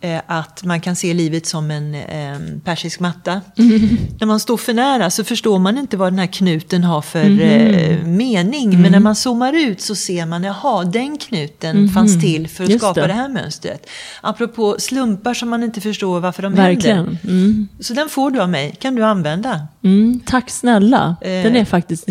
eh, 0.00 0.20
att 0.26 0.64
man 0.64 0.80
kan 0.80 0.96
se 0.96 1.14
livet 1.14 1.46
som 1.46 1.70
en 1.70 1.94
eh, 1.94 2.38
persisk 2.64 3.00
matta. 3.00 3.40
Mm. 3.58 3.88
När 4.20 4.26
man 4.26 4.40
står 4.40 4.56
för 4.56 4.74
nära 4.74 5.10
så 5.10 5.24
förstår 5.24 5.58
man 5.58 5.78
inte 5.78 5.96
vad 5.96 6.12
den 6.12 6.18
här 6.18 6.26
knuten 6.26 6.84
har 6.84 7.02
för 7.02 7.24
Mhm. 7.28 7.40
eh, 7.40 8.04
mening. 8.06 8.68
Mm. 8.68 8.82
Men 8.82 8.92
när 8.92 9.00
man 9.00 9.14
zoomar 9.16 9.52
ut 9.52 9.80
så 9.80 9.94
ser 9.94 10.26
man, 10.26 10.44
jaha, 10.44 10.84
den 10.84 11.18
knuten 11.18 11.88
fanns 11.88 12.20
till 12.20 12.48
för 12.48 12.64
att. 12.64 12.70
Just 12.70 12.84
skapa 12.84 13.00
det. 13.00 13.06
det. 13.06 13.12
här 13.12 13.28
mönstret. 13.28 13.86
Apropå 14.20 14.76
slumpar 14.78 15.34
som 15.34 15.48
man 15.50 15.62
inte 15.62 15.80
förstår 15.80 16.20
varför 16.20 16.42
de 16.42 16.54
Verkligen. 16.54 16.96
händer. 16.96 17.18
Mm. 17.24 17.68
Så 17.80 17.94
den 17.94 18.08
får 18.08 18.30
du 18.30 18.40
av 18.40 18.48
mig, 18.50 18.74
kan 18.80 18.94
du 18.94 19.04
använda. 19.04 19.66
Mm, 19.84 20.20
tack 20.26 20.50
snälla. 20.50 21.16
Eh. 21.20 21.28
Den 21.28 21.56
är 21.56 21.64
faktiskt 21.64 22.08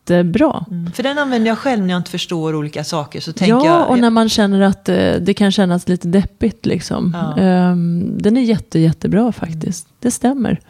jättebra. 0.00 0.64
För 0.94 1.02
den 1.02 1.18
använder 1.18 1.48
jag 1.50 1.58
själv 1.58 1.82
när 1.82 1.90
jag 1.90 2.00
inte 2.00 2.10
förstår 2.10 2.54
olika 2.54 2.84
saker. 2.84 3.20
Så 3.20 3.32
tänker 3.32 3.54
Ja, 3.54 3.66
jag, 3.66 3.90
och 3.90 3.98
när 3.98 4.10
man 4.10 4.28
känner 4.28 4.60
att 4.60 4.88
eh, 4.88 5.12
det 5.20 5.34
kan 5.34 5.52
kännas 5.52 5.88
lite 5.88 6.08
deppigt. 6.08 6.66
Liksom. 6.66 7.16
Ja. 7.20 7.42
Ehm, 7.42 8.18
den 8.18 8.36
är 8.36 8.40
jätte, 8.40 8.78
jättebra 8.78 9.32
faktiskt. 9.32 9.88
Det 9.98 10.10
stämmer. 10.10 10.60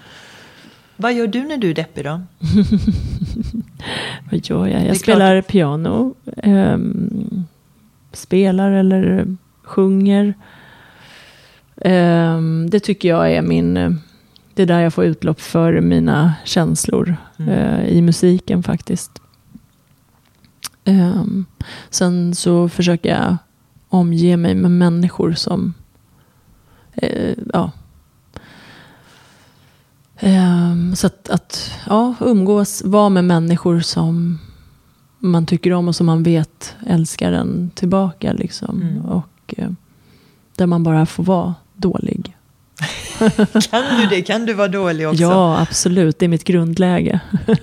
Vad 0.96 1.12
gör 1.14 1.26
du 1.26 1.42
när 1.42 1.56
du 1.56 1.70
är 1.70 1.74
deppig 1.74 2.04
då? 2.04 2.20
Vad 4.30 4.40
gör 4.46 4.66
jag? 4.66 4.86
Jag 4.86 4.96
spelar 4.96 5.42
piano. 5.42 6.14
ehm, 6.36 7.44
spelar 8.12 8.70
eller 8.70 9.36
sjunger. 9.62 10.34
Ehm, 11.76 12.70
det 12.70 12.80
tycker 12.80 13.08
jag 13.08 13.32
är 13.32 13.42
min... 13.42 13.98
eh, 14.60 14.66
Det 14.66 14.72
är 14.72 14.76
där 14.76 14.80
jag 14.80 14.94
får 14.94 15.04
utlopp 15.04 15.40
för 15.40 15.80
mina 15.80 16.34
känslor. 16.44 17.16
eh, 17.38 17.84
I 17.84 18.02
musiken 18.02 18.62
faktiskt. 18.62 19.10
Ehm, 20.84 21.44
sen 21.90 22.34
så 22.34 22.68
försöker 22.68 23.08
jag 23.08 23.36
omge 23.88 24.36
mig 24.36 24.54
med 24.54 24.70
människor 24.70 25.32
som... 25.32 25.74
eh, 26.92 27.34
ja. 27.52 27.70
Ehm, 30.18 30.96
så 30.96 31.06
att, 31.06 31.30
att 31.30 31.72
ja, 31.86 32.14
umgås, 32.20 32.82
vara 32.84 33.08
med 33.08 33.24
människor 33.24 33.80
som 33.80 34.38
man 35.18 35.46
tycker 35.46 35.72
om 35.72 35.88
och 35.88 35.96
som 35.96 36.06
man 36.06 36.22
vet 36.22 36.76
älskar 36.86 37.32
en 37.32 37.70
tillbaka. 37.74 38.32
Liksom. 38.32 38.82
Mm. 38.82 39.04
Och 39.04 39.54
eh, 39.56 39.70
där 40.56 40.66
man 40.66 40.82
bara 40.82 41.06
får 41.06 41.24
vara 41.24 41.54
dålig. 41.76 42.36
Kan 43.70 44.00
du 44.00 44.06
det? 44.06 44.22
Kan 44.22 44.46
du 44.46 44.52
vara 44.54 44.68
dålig 44.68 45.08
också? 45.08 45.22
Ja, 45.22 45.60
absolut. 45.60 46.18
Det 46.18 46.24
är 46.24 46.28
mitt 46.28 46.44
grundläge. 46.44 47.20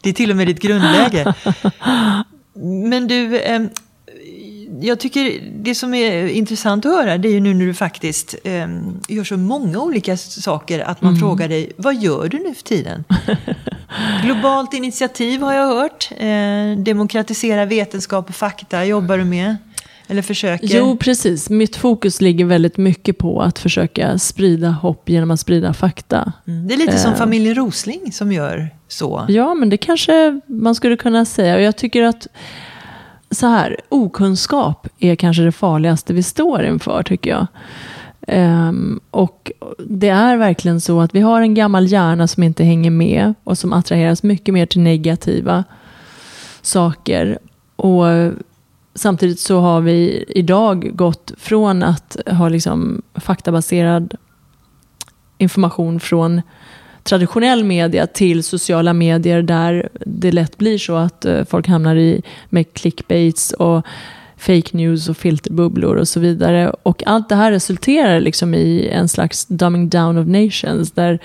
Det 0.00 0.08
är 0.08 0.12
till 0.12 0.30
och 0.30 0.36
med 0.36 0.46
ditt 0.46 0.60
grundläge. 0.60 1.34
Men 2.90 3.08
du, 3.08 3.40
ehm, 3.40 3.68
jag 4.80 5.00
tycker 5.00 5.40
det 5.62 5.74
som 5.74 5.94
är 5.94 6.26
intressant 6.26 6.86
att 6.86 6.92
höra 6.92 7.18
det 7.18 7.28
är 7.28 7.32
ju 7.32 7.40
nu 7.40 7.54
när 7.54 7.66
du 7.66 7.74
faktiskt 7.74 8.34
ehm, 8.44 9.00
gör 9.08 9.24
så 9.24 9.36
många 9.36 9.80
olika 9.80 10.16
saker 10.16 10.80
att 10.80 11.02
man 11.02 11.16
frågar 11.16 11.48
dig, 11.48 11.72
vad 11.76 12.02
gör 12.02 12.28
du 12.28 12.38
nu 12.38 12.54
för 12.54 12.62
tiden? 12.62 13.04
Globalt 14.22 14.74
initiativ 14.74 15.40
har 15.40 15.54
jag 15.54 15.66
hört. 15.66 16.10
Eh, 16.16 16.78
demokratisera 16.84 17.64
vetenskap 17.64 18.28
och 18.28 18.34
fakta 18.34 18.84
jobbar 18.84 19.18
du 19.18 19.24
med. 19.24 19.56
Eller 20.08 20.22
försöker. 20.22 20.66
Jo, 20.78 20.96
precis. 20.96 21.50
Mitt 21.50 21.76
fokus 21.76 22.20
ligger 22.20 22.44
väldigt 22.44 22.76
mycket 22.76 23.18
på 23.18 23.42
att 23.42 23.58
försöka 23.58 24.18
sprida 24.18 24.68
hopp 24.70 25.08
genom 25.08 25.30
att 25.30 25.40
sprida 25.40 25.72
fakta. 25.74 26.32
Mm. 26.46 26.68
Det 26.68 26.74
är 26.74 26.78
lite 26.78 26.98
som 26.98 27.12
Eh. 27.12 27.18
familjen 27.18 27.54
Rosling 27.54 28.12
som 28.12 28.32
gör 28.32 28.68
så. 28.88 29.24
Ja, 29.28 29.54
men 29.54 29.68
det 29.70 29.76
kanske 29.76 30.40
man 30.46 30.74
skulle 30.74 30.96
kunna 30.96 31.24
säga. 31.24 31.54
Och 31.54 31.62
jag 31.62 31.76
tycker 31.76 32.02
att 32.02 32.26
så 33.30 33.46
här, 33.46 33.76
okunskap 33.88 34.88
är 34.98 35.16
kanske 35.16 35.42
det 35.42 35.52
farligaste 35.52 36.14
vi 36.14 36.22
står 36.22 36.64
inför, 36.64 37.02
tycker 37.02 37.30
jag. 37.30 37.46
Ehm, 38.28 39.00
och 39.10 39.52
det 39.78 40.08
är 40.08 40.36
verkligen 40.36 40.80
så 40.80 41.00
att 41.00 41.14
vi 41.14 41.20
har 41.20 41.40
en 41.40 41.54
gammal 41.54 41.86
hjärna 41.86 42.28
som 42.28 42.42
inte 42.42 42.64
hänger 42.64 42.90
med 42.90 43.34
och 43.44 43.58
som 43.58 43.72
attraheras 43.72 44.22
mycket 44.22 44.54
mer 44.54 44.66
till 44.66 44.80
negativa 44.80 45.64
saker. 46.62 47.38
Och 47.76 48.04
samtidigt 48.96 49.40
så 49.40 49.60
har 49.60 49.80
vi 49.80 50.24
idag 50.28 50.90
gått 50.96 51.32
från 51.38 51.82
att 51.82 52.16
ha 52.26 52.48
liksom 52.48 53.02
faktabaserad 53.14 54.14
information 55.38 56.00
från 56.00 56.42
traditionell 57.02 57.64
media 57.64 58.06
till 58.06 58.44
sociala 58.44 58.92
medier 58.92 59.42
där 59.42 59.88
det 60.06 60.32
lätt 60.32 60.58
blir 60.58 60.78
så 60.78 60.96
att 60.96 61.24
eh, 61.24 61.44
folk 61.44 61.68
hamnar 61.68 61.96
i 61.96 62.22
med 62.48 62.72
clickbaits 62.72 63.52
och 63.52 63.86
fake 64.36 64.76
news 64.76 65.08
och 65.08 65.16
filterbubblor 65.16 65.96
och 65.96 66.08
så 66.08 66.20
vidare. 66.20 66.70
Och 66.82 67.02
allt 67.06 67.28
det 67.28 67.34
här 67.34 67.52
resulterar 67.52 68.20
liksom 68.20 68.54
i 68.54 68.88
en 68.88 69.08
slags 69.08 69.46
dumbing 69.46 69.88
down 69.88 70.18
of 70.18 70.26
nations 70.26 70.92
där 70.92 71.18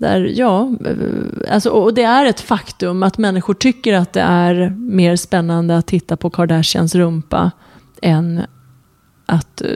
där, 0.00 0.32
ja, 0.34 0.72
eh, 0.86 1.52
alltså, 1.54 1.70
och 1.70 1.94
det 1.94 2.02
är 2.02 2.26
ett 2.26 2.40
faktum 2.40 3.02
att 3.02 3.18
människor 3.18 3.54
tycker 3.54 3.94
att 3.94 4.12
det 4.12 4.20
är 4.20 4.70
mer 4.70 5.16
spännande 5.16 5.76
att 5.76 5.86
titta 5.86 6.16
på 6.16 6.30
Kardashians 6.30 6.94
rumpa 6.94 7.50
än 8.02 8.42
att 9.26 9.60
eh, 9.60 9.68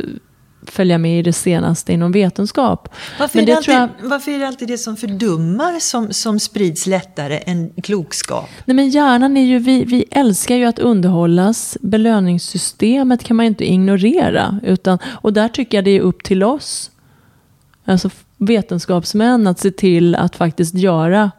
följa 0.66 0.98
med 0.98 1.18
i 1.18 1.22
det 1.22 1.32
senaste 1.32 1.92
inom 1.92 2.12
vetenskap. 2.12 2.88
Varför, 3.18 3.38
Men 3.38 3.42
är 3.42 3.46
det 3.46 3.72
det 3.72 3.78
alltid, 3.78 4.08
varför 4.08 4.30
är 4.30 4.38
det 4.38 4.48
alltid 4.48 4.68
det 4.68 4.78
som 4.78 4.96
fördummar 4.96 5.80
som, 5.80 6.12
som 6.12 6.40
sprids 6.40 6.86
lättare 6.86 7.40
än 7.46 7.72
klokskap? 7.82 8.48
Nej, 8.64 8.74
men 8.74 8.88
hjärnan 8.88 9.36
är 9.36 9.44
ju, 9.44 9.58
vi, 9.58 9.84
vi 9.84 10.04
älskar 10.10 10.56
ju 10.56 10.64
att 10.64 10.78
underhållas. 10.78 11.78
Belöningssystemet 11.80 13.24
kan 13.24 13.36
man 13.36 13.46
inte 13.46 13.70
ignorera. 13.70 14.60
Utan, 14.62 14.98
och 15.04 15.32
där 15.32 15.48
tycker 15.48 15.78
jag 15.78 15.84
det 15.84 15.90
är 15.90 16.00
upp 16.00 16.22
till 16.22 16.42
oss, 16.42 16.90
alltså 17.84 18.10
vetenskapsmän, 18.36 19.46
att 19.46 19.60
se 19.60 19.70
till 19.70 20.14
att 20.14 20.36
faktiskt 20.36 20.74
göra 20.74 21.30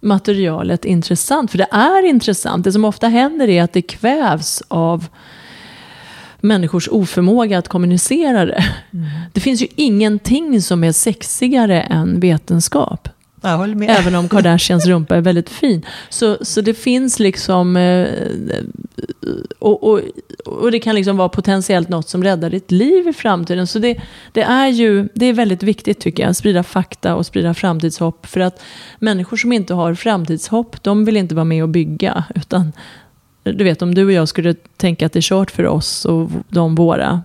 materialet 0.00 0.84
intressant. 0.84 1.50
För 1.50 1.58
det 1.58 1.68
är 1.70 2.04
intressant. 2.04 2.64
Det 2.64 2.72
som 2.72 2.84
ofta 2.84 3.08
händer 3.08 3.48
är 3.48 3.62
att 3.62 3.72
det 3.72 3.82
kvävs 3.82 4.62
av 4.68 5.06
människors 6.40 6.88
oförmåga 6.88 7.58
att 7.58 7.68
kommunicera 7.68 8.44
det. 8.44 8.64
Det 9.32 9.40
finns 9.40 9.62
ju 9.62 9.66
ingenting 9.76 10.62
som 10.62 10.84
är 10.84 10.92
sexigare 10.92 11.82
än 11.82 12.20
vetenskap. 12.20 13.08
Jag 13.40 13.58
håller 13.58 13.74
med. 13.74 13.90
Även 13.90 14.14
om 14.14 14.28
Kardashians 14.28 14.86
rumpa 14.86 15.16
är 15.16 15.20
väldigt 15.20 15.50
fin. 15.50 15.86
Så, 16.08 16.38
så 16.40 16.60
det 16.60 16.74
finns 16.74 17.18
liksom... 17.18 17.76
Eh, 17.76 18.08
och, 19.58 19.84
och, 19.84 20.00
och 20.44 20.70
det 20.70 20.78
kan 20.78 20.94
liksom 20.94 21.16
vara 21.16 21.28
potentiellt 21.28 21.88
något 21.88 22.08
som 22.08 22.24
räddar 22.24 22.50
ditt 22.50 22.70
liv 22.70 23.08
i 23.08 23.12
framtiden. 23.12 23.66
Så 23.66 23.78
det, 23.78 24.00
det 24.32 24.42
är 24.42 24.68
ju 24.68 25.08
det 25.14 25.26
är 25.26 25.32
väldigt 25.32 25.62
viktigt 25.62 26.00
tycker 26.00 26.22
jag, 26.22 26.30
att 26.30 26.36
sprida 26.36 26.62
fakta 26.62 27.14
och 27.14 27.26
sprida 27.26 27.54
framtidshopp. 27.54 28.26
För 28.26 28.40
att 28.40 28.62
människor 28.98 29.36
som 29.36 29.52
inte 29.52 29.74
har 29.74 29.94
framtidshopp, 29.94 30.82
de 30.82 31.04
vill 31.04 31.16
inte 31.16 31.34
vara 31.34 31.44
med 31.44 31.62
och 31.62 31.68
bygga. 31.68 32.24
Utan, 32.34 32.72
du 33.42 33.64
vet, 33.64 33.82
om 33.82 33.94
du 33.94 34.04
och 34.04 34.12
jag 34.12 34.28
skulle 34.28 34.54
tänka 34.76 35.06
att 35.06 35.12
det 35.12 35.18
är 35.18 35.22
kört 35.22 35.50
för 35.50 35.66
oss 35.66 36.04
och 36.04 36.30
de 36.48 36.74
våra, 36.74 37.22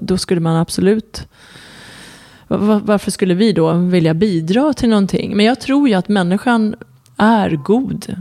då 0.00 0.18
skulle 0.18 0.40
man 0.40 0.56
absolut 0.56 1.26
Varför 2.48 3.10
skulle 3.10 3.34
vi 3.34 3.52
då 3.52 3.72
vilja 3.72 4.14
bidra 4.14 4.72
till 4.72 4.88
någonting? 4.88 5.36
Men 5.36 5.46
jag 5.46 5.60
tror 5.60 5.88
ju 5.88 5.94
att 5.94 6.08
människan 6.08 6.74
är 7.16 7.50
god 7.50 8.16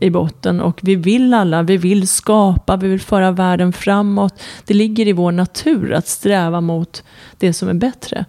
i 0.00 0.10
botten 0.10 0.60
och 0.60 0.80
vi 0.82 0.94
vill 0.94 1.34
alla, 1.34 1.62
vi 1.62 1.76
vill 1.76 2.08
skapa, 2.08 2.76
vi 2.76 2.88
vill 2.88 3.00
föra 3.00 3.30
världen 3.30 3.72
framåt. 3.72 4.42
Det 4.64 4.74
ligger 4.74 5.08
i 5.08 5.12
vår 5.12 5.32
natur 5.32 5.92
att 5.92 6.08
sträva 6.08 6.60
mot 6.60 7.02
det 7.38 7.52
som 7.52 7.68
är 7.68 7.74
bättre. 7.74 8.24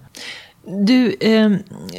Du, 0.88 1.16
eh, 1.20 1.52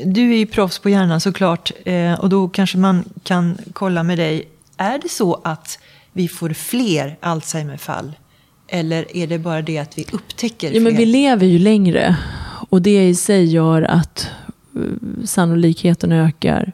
du 0.05 0.33
är 0.33 0.37
ju 0.37 0.47
proffs 0.47 0.79
på 0.79 0.91
hjärnan 0.91 1.21
såklart 1.21 1.73
eh, 1.85 2.21
och 2.21 2.29
då 2.29 2.49
kanske 2.49 2.79
man 2.79 3.05
kan 3.23 3.59
kolla 3.73 4.03
med 4.03 4.19
dig. 4.19 4.49
Är 4.77 4.99
det 4.99 5.09
så 5.09 5.41
att 5.45 5.79
vi 6.13 6.29
får 6.29 6.51
fler 6.51 7.17
Alzheimerfall? 7.21 8.13
Eller 8.69 9.17
är 9.17 9.27
det 9.27 9.39
bara 9.39 9.63
det 9.63 9.79
att 9.79 9.99
vi 9.99 10.05
upptäcker 10.13 10.73
Ja, 10.73 10.81
men 10.81 10.93
fler? 10.93 10.99
vi 10.99 11.07
lever 11.07 11.47
ju 11.47 11.59
längre 11.59 12.17
och 12.71 12.83
det 12.83 13.09
i 13.09 13.15
sig 13.15 13.45
gör 13.45 13.83
att 13.83 14.31
eh, 14.77 15.25
sannolikheten 15.25 16.13
ökar 16.13 16.73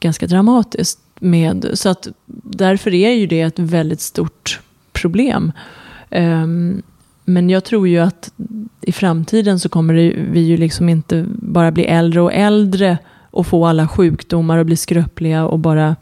ganska 0.00 0.26
dramatiskt. 0.26 1.00
Med, 1.20 1.70
så 1.74 1.88
att 1.88 2.08
därför 2.42 2.94
är 2.94 3.10
ju 3.10 3.26
det 3.26 3.40
ett 3.40 3.58
väldigt 3.58 4.00
stort 4.00 4.60
problem. 4.92 5.52
Um, 6.10 6.82
men 7.24 7.50
jag 7.50 7.64
tror 7.64 7.88
ju 7.88 7.98
att 7.98 8.32
i 8.80 8.92
framtiden 8.92 9.60
så 9.60 9.68
kommer 9.68 9.94
det, 9.94 10.14
vi 10.30 10.40
ju 10.40 10.56
liksom 10.56 10.88
inte 10.88 11.24
bara 11.28 11.70
bli 11.70 11.84
äldre 11.84 12.20
och 12.20 12.32
äldre 12.32 12.98
och 13.30 13.46
få 13.46 13.66
alla 13.66 13.88
sjukdomar 13.88 14.58
och 14.58 14.66
bli 14.66 14.76
skröpliga 14.76 15.46
och 15.46 15.58
bara 15.58 15.96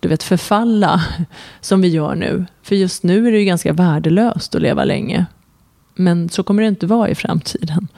du 0.00 0.08
vet, 0.08 0.22
förfalla 0.22 1.04
som 1.60 1.80
vi 1.80 1.88
gör 1.88 2.14
nu. 2.14 2.46
För 2.62 2.76
just 2.76 3.02
nu 3.02 3.28
är 3.28 3.32
det 3.32 3.38
ju 3.38 3.44
ganska 3.44 3.72
värdelöst 3.72 4.54
att 4.54 4.62
leva 4.62 4.84
länge. 4.84 5.26
Men 5.98 6.28
så 6.28 6.42
kommer 6.42 6.62
det 6.62 6.68
inte 6.68 6.86
vara 6.86 7.08
i 7.08 7.14
framtiden. 7.14 7.88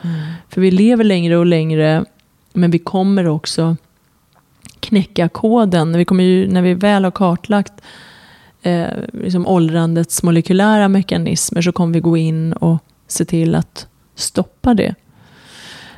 För 0.48 0.60
vi 0.60 0.70
lever 0.70 1.04
längre 1.04 1.36
och 1.36 1.46
längre, 1.46 2.04
men 2.52 2.70
vi 2.70 2.78
kommer 2.78 3.26
också 3.26 3.76
knäcka 4.80 5.28
koden. 5.28 5.96
Vi 5.96 6.04
kommer 6.04 6.24
ju, 6.24 6.48
när 6.48 6.62
vi 6.62 6.74
väl 6.74 7.04
har 7.04 7.10
kartlagt 7.10 7.72
eh, 8.62 8.88
liksom 9.12 9.46
åldrandets 9.46 10.22
molekylära 10.22 10.88
mekanismer 10.88 11.62
så 11.62 11.72
kommer 11.72 11.94
vi 11.94 12.00
gå 12.00 12.16
in 12.16 12.52
och 12.52 12.78
se 13.06 13.24
till 13.24 13.54
att 13.54 13.86
stoppa 14.14 14.74
det. 14.74 14.94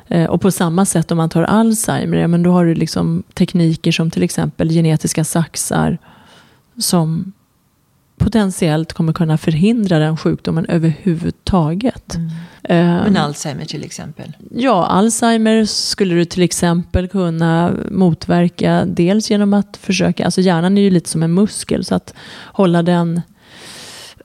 Eh, 0.07 0.25
och 0.25 0.41
på 0.41 0.51
samma 0.51 0.85
sätt 0.85 1.11
om 1.11 1.17
man 1.17 1.29
tar 1.29 1.43
Alzheimer, 1.43 2.17
ja, 2.17 2.27
men 2.27 2.43
då 2.43 2.51
har 2.51 2.65
du 2.65 2.75
liksom 2.75 3.23
tekniker 3.33 3.91
som 3.91 4.11
till 4.11 4.23
exempel 4.23 4.69
genetiska 4.69 5.23
saxar 5.23 5.97
som 6.77 7.33
potentiellt 8.23 8.93
kommer 8.93 9.13
kunna 9.13 9.37
förhindra 9.37 9.99
den 9.99 10.17
sjukdomen 10.17 10.65
överhuvudtaget. 10.65 12.15
Mm. 12.15 12.29
Men 13.03 13.17
Alzheimer 13.17 13.65
till 13.65 13.83
exempel? 13.83 14.31
Ja, 14.51 14.85
Alzheimer 14.85 15.65
skulle 15.65 16.15
du 16.15 16.25
till 16.25 16.43
exempel 16.43 17.07
kunna 17.07 17.71
motverka 17.91 18.85
dels 18.85 19.31
genom 19.31 19.53
att 19.53 19.77
försöka, 19.77 20.25
alltså 20.25 20.41
hjärnan 20.41 20.77
är 20.77 20.81
ju 20.81 20.89
lite 20.89 21.09
som 21.09 21.23
en 21.23 21.33
muskel, 21.33 21.85
så 21.85 21.95
att 21.95 22.13
hålla 22.43 22.83
den 22.83 23.21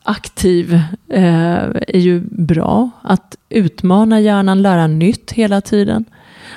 aktiv 0.02 0.74
eh, 1.08 1.64
är 1.88 1.98
ju 1.98 2.20
bra. 2.30 2.90
Att 3.02 3.37
utmana 3.48 4.20
hjärnan, 4.20 4.62
lära 4.62 4.87
nytt 4.87 5.32
hela 5.32 5.61
tiden. 5.61 6.04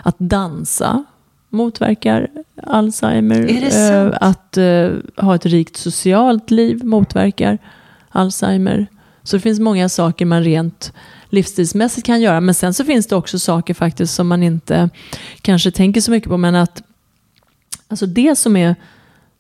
Att 0.04 0.16
dansa 0.20 1.04
motverkar 1.52 2.28
Alzheimer. 2.64 3.64
Eh, 3.64 4.14
att 4.22 4.58
eh, 4.58 4.90
ha 5.18 5.36
ett 5.36 5.46
rikt 5.46 5.78
socialt 5.78 6.52
liv 6.52 6.86
motverkar 6.86 7.58
Alzheimer. 8.10 8.88
Så 9.24 9.36
det 9.36 9.42
finns 9.42 9.60
många 9.60 9.90
saker 9.90 10.26
man 10.26 10.44
rent 10.44 10.94
livsstilsmässigt 11.30 12.06
kan 12.06 12.22
göra. 12.22 12.42
Men 12.42 12.56
sen 12.56 12.74
så 12.74 12.86
finns 12.86 13.08
det 13.08 13.16
också 13.16 13.40
saker 13.40 13.74
faktiskt 13.74 14.14
som 14.14 14.28
man 14.28 14.44
inte 14.44 14.90
kanske 15.42 15.72
tänker 15.72 16.02
så 16.02 16.12
mycket 16.12 16.30
på. 16.30 16.38
Men 16.38 16.56
att 16.56 16.84
alltså 17.88 18.06
det 18.06 18.36
som 18.36 18.58
är 18.58 18.76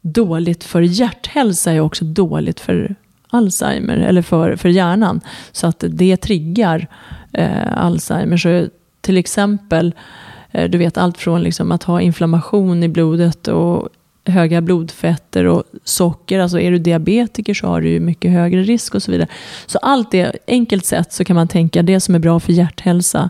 dåligt 0.02 0.64
för 0.64 0.82
hjärthälsa 0.82 1.72
är 1.72 1.80
också 1.80 2.06
dåligt 2.06 2.60
för 2.60 2.96
Alzheimer, 3.30 3.98
eller 3.98 4.22
för, 4.22 4.56
för 4.56 4.70
hjärnan. 4.70 5.22
Så 5.52 5.68
att 5.68 5.84
det 5.88 6.18
triggar 6.18 6.88
eh, 7.34 7.78
Alzheimer. 7.78 8.38
Så 8.38 8.68
till 9.02 9.18
exempel, 9.18 9.94
du 10.52 10.78
vet 10.78 10.98
allt 10.98 11.18
från 11.18 11.44
liksom 11.44 11.72
att 11.72 11.84
ha 11.84 12.02
inflammation 12.02 12.84
i 12.84 12.88
blodet 12.88 13.48
och 13.48 13.90
höga 14.26 14.62
blodfetter 14.62 15.46
och 15.46 15.64
socker. 15.84 16.40
Alltså 16.40 16.60
är 16.60 16.72
du 16.72 16.78
diabetiker 16.78 17.54
så 17.54 17.68
har 17.68 17.82
du 17.82 18.00
mycket 18.00 18.32
högre 18.32 18.64
risk 18.64 18.96
och 18.96 19.04
så 19.04 19.12
vidare. 19.12 19.28
Så 19.66 19.78
allt 19.78 20.12
det, 20.12 20.38
enkelt 20.48 20.86
sett 20.86 21.14
så 21.14 21.24
kan 21.24 21.36
man 21.36 21.48
tänka 21.48 21.84
det 21.84 22.00
som 22.00 22.16
är 22.16 22.20
bra 22.20 22.40
för 22.40 22.54
hjärthälsa 22.54 23.30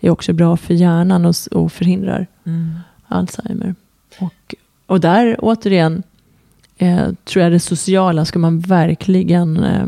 är 0.00 0.10
också 0.10 0.32
bra 0.32 0.56
för 0.56 0.74
hjärnan 0.74 1.26
och, 1.26 1.34
och 1.50 1.72
förhindrar 1.72 2.26
mm. 2.46 2.80
Alzheimer. 3.08 3.74
Och, 4.18 4.54
och 4.86 5.00
där 5.00 5.36
återigen, 5.38 6.02
eh, 6.76 7.08
tror 7.24 7.42
jag 7.42 7.52
det 7.52 7.60
sociala 7.60 8.24
ska 8.24 8.38
man 8.38 8.60
verkligen 8.60 9.64
eh, 9.64 9.86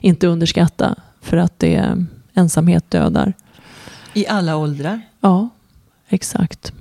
inte 0.00 0.26
underskatta. 0.26 0.94
För 1.20 1.36
att 1.36 1.58
det 1.58 2.06
ensamhet 2.34 2.90
dödar. 2.90 3.32
I 4.14 4.26
alla 4.26 4.56
åldrar? 4.56 5.00
Ja, 5.20 5.48
exakt. 6.14 6.72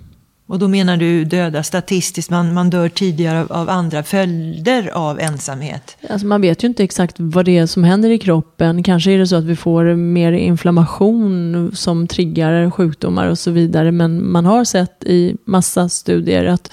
Och 0.48 0.60
då 0.60 0.68
menar 0.68 0.98
du 0.98 1.26
döda 1.26 1.64
statistiskt, 1.64 2.30
man, 2.30 2.54
man 2.54 2.70
dör 2.70 2.90
tidigare 2.90 3.42
av, 3.42 3.52
av, 3.52 3.70
andra 3.70 4.04
följder 4.04 4.90
av 4.94 5.20
ensamhet? 5.20 5.98
Alltså 6.10 6.28
man 6.28 6.42
vet 6.42 6.64
ju 6.64 6.68
inte 6.68 6.84
exakt 6.84 7.16
vad 7.18 7.46
det 7.46 7.58
är 7.58 7.66
som 7.66 7.84
händer 7.84 8.10
i 8.10 8.20
kroppen. 8.20 8.84
Kanske 8.84 9.12
är 9.12 9.18
det 9.18 9.28
så 9.28 9.36
att 9.36 9.44
vi 9.44 9.56
får 9.56 9.96
mer 9.96 10.32
inflammation 10.32 11.72
som 11.76 12.08
triggar 12.08 12.72
sjukdomar 12.72 13.28
och 13.28 13.40
så 13.40 13.52
vidare. 13.52 13.92
Men 13.92 14.32
man 14.32 14.46
har 14.46 14.64
sett 14.64 15.04
i 15.04 15.36
massa 15.46 15.90
studier 15.90 16.46
att 16.46 16.72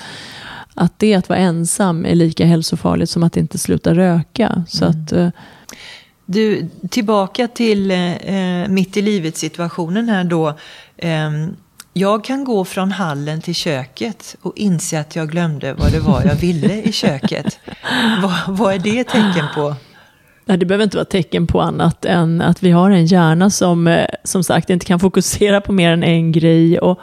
att 0.75 0.99
det 0.99 1.15
att 1.15 1.29
vara 1.29 1.39
ensam 1.39 2.07
är 2.07 2.15
lika 2.15 2.47
hälsofarligt 2.47 3.11
som 3.11 3.23
att 3.23 3.37
inte 3.37 3.59
sluta 3.59 3.95
röka. 3.95 4.65
Så 4.69 4.85
mm. 4.85 5.05
att, 5.05 5.13
eh, 5.13 5.29
du, 6.27 6.69
tillbaka 6.91 7.49
till 7.49 7.91
eh, 7.91 8.69
mitt 8.69 8.97
i 8.97 9.03
livet 9.03 9.37
situationen 9.37 10.09
här 10.09 10.25
då. 10.25 10.49
Eh, 10.97 11.31
jag 11.93 12.25
kan 12.25 12.45
gå 12.45 12.65
från 12.65 12.93
hallen 12.93 13.41
till 13.41 13.55
köket 13.55 14.37
och 14.43 14.53
inse 14.57 15.01
att 15.01 15.17
jag 15.17 15.31
glömde 15.31 15.75
vad 15.75 15.93
det 15.93 16.01
var 16.01 16.23
jag 16.25 16.35
ville 16.35 16.83
i 16.83 16.93
köket. 16.93 17.59
vad, 18.23 18.57
vad 18.57 18.75
är 18.75 18.79
det 18.79 19.05
tecken 19.05 19.47
på? 19.55 19.75
Nej, 20.45 20.59
det 20.59 20.67
behöver 20.67 20.85
inte 20.85 20.97
vara 20.97 21.05
tecken 21.05 21.47
på 21.47 21.61
annat 21.61 22.05
än 22.05 22.41
att 22.41 22.63
vi 22.63 22.71
har 22.71 22.91
en 22.91 23.07
hjärna 23.07 23.51
som 23.51 23.87
eh, 23.87 24.07
som 24.25 24.45
sagt 24.45 24.71
inte 24.71 24.87
kan 24.87 25.01
fokusera 25.01 25.61
på 25.61 25.73
mer 25.73 25.91
än 25.91 26.03
en 26.03 26.33
grej. 26.33 26.79
Och 26.79 27.01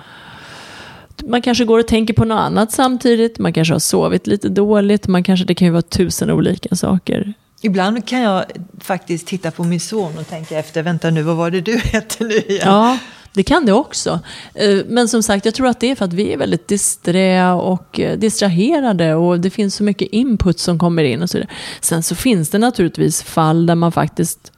man 1.24 1.42
kanske 1.42 1.66
går 1.66 1.80
och 1.80 1.88
tänker 1.88 2.14
på 2.14 2.26
något 2.26 2.40
annat 2.40 2.72
samtidigt. 2.72 3.40
Man 3.40 3.54
kanske 3.54 3.74
har 3.74 3.80
sovit 3.80 4.28
lite 4.28 4.50
dåligt. 4.50 5.08
Man 5.08 5.24
kanske, 5.24 5.46
det 5.46 5.56
kan 5.56 5.66
ju 5.66 5.72
vara 5.72 5.82
tusen 5.82 6.32
olika 6.32 6.76
saker. 6.76 7.34
Ibland 7.62 8.08
kan 8.08 8.22
jag 8.22 8.46
faktiskt 8.80 9.28
titta 9.28 9.52
på 9.52 9.64
min 9.64 9.80
son 9.80 10.18
och 10.18 10.28
tänka 10.28 10.60
efter, 10.60 10.84
vänta 10.84 11.10
nu, 11.10 11.22
vad 11.22 11.36
var 11.36 11.52
det 11.52 11.62
du 11.62 11.78
hette 11.84 12.24
nu 12.24 12.36
igen? 12.36 12.62
Ja, 12.66 12.98
det 13.34 13.44
kan 13.44 13.66
det 13.66 13.74
också. 13.74 14.20
Eh, 14.54 14.78
men 14.88 15.08
som 15.08 15.24
sagt, 15.24 15.46
jag 15.46 15.54
tror 15.54 15.68
att 15.68 15.80
det 15.80 15.92
är 15.92 15.96
för 15.96 16.06
att 16.06 16.14
vi 16.14 16.34
är 16.34 16.38
väldigt 16.38 16.68
disträ 16.68 17.52
och 17.52 18.00
eh, 18.00 18.18
distraherade 18.18 19.16
och 19.16 19.40
det 19.40 19.50
finns 19.50 19.76
så 19.76 19.84
mycket 19.84 20.08
input 20.12 20.60
som 20.60 20.80
kommer 20.80 21.04
in 21.04 21.22
och 21.22 21.30
så 21.30 21.38
vidare. 21.38 21.54
Sen 21.82 22.04
så 22.04 22.16
finns 22.16 22.50
det 22.50 22.58
naturligtvis 22.58 23.24
fall 23.24 23.66
där 23.66 23.76
man 23.76 23.92
faktiskt 23.92 24.52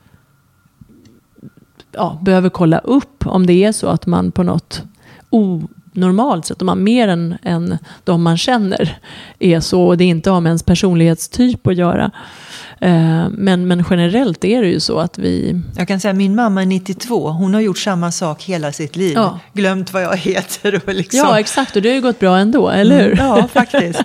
ja, 1.91 2.19
behöver 2.21 2.49
kolla 2.49 2.79
upp 2.79 3.27
om 3.27 3.45
det 3.45 3.63
är 3.63 3.71
så 3.71 3.87
att 3.87 4.05
man 4.05 4.31
på 4.31 4.43
något 4.43 4.83
onormalt 5.29 6.45
sätt. 6.45 6.61
om 6.61 6.65
man 6.65 6.83
mer 6.83 7.07
än, 7.07 7.37
än 7.43 7.77
de 8.03 8.23
man 8.23 8.37
känner 8.37 8.99
är 9.39 9.59
så 9.59 9.83
och 9.83 9.97
det 9.97 10.05
inte 10.05 10.29
har 10.29 10.41
med 10.41 10.49
ens 10.49 10.63
personlighetstyp 10.63 11.67
att 11.67 11.75
göra. 11.75 12.11
Eh, 12.81 13.29
men, 13.29 13.67
men 13.67 13.85
generellt 13.89 14.45
är 14.45 14.61
det 14.61 14.67
ju 14.67 14.79
så 14.79 14.99
att 14.99 15.17
vi... 15.17 15.61
Jag 15.77 15.87
kan 15.87 15.99
säga 15.99 16.13
min 16.13 16.35
mamma 16.35 16.61
är 16.61 16.65
92, 16.65 17.29
hon 17.29 17.53
har 17.53 17.61
gjort 17.61 17.77
samma 17.77 18.11
sak 18.11 18.43
hela 18.43 18.71
sitt 18.71 18.95
liv. 18.95 19.13
Ja. 19.15 19.39
Glömt 19.53 19.93
vad 19.93 20.03
jag 20.03 20.17
heter 20.17 20.81
och 20.85 20.93
liksom... 20.93 21.19
Ja, 21.19 21.39
exakt, 21.39 21.75
och 21.75 21.81
det 21.81 21.89
har 21.89 21.95
ju 21.95 22.01
gått 22.01 22.19
bra 22.19 22.37
ändå, 22.37 22.69
eller 22.69 23.03
hur? 23.03 23.13
Mm, 23.13 23.25
ja, 23.25 23.47
faktiskt. 23.47 24.03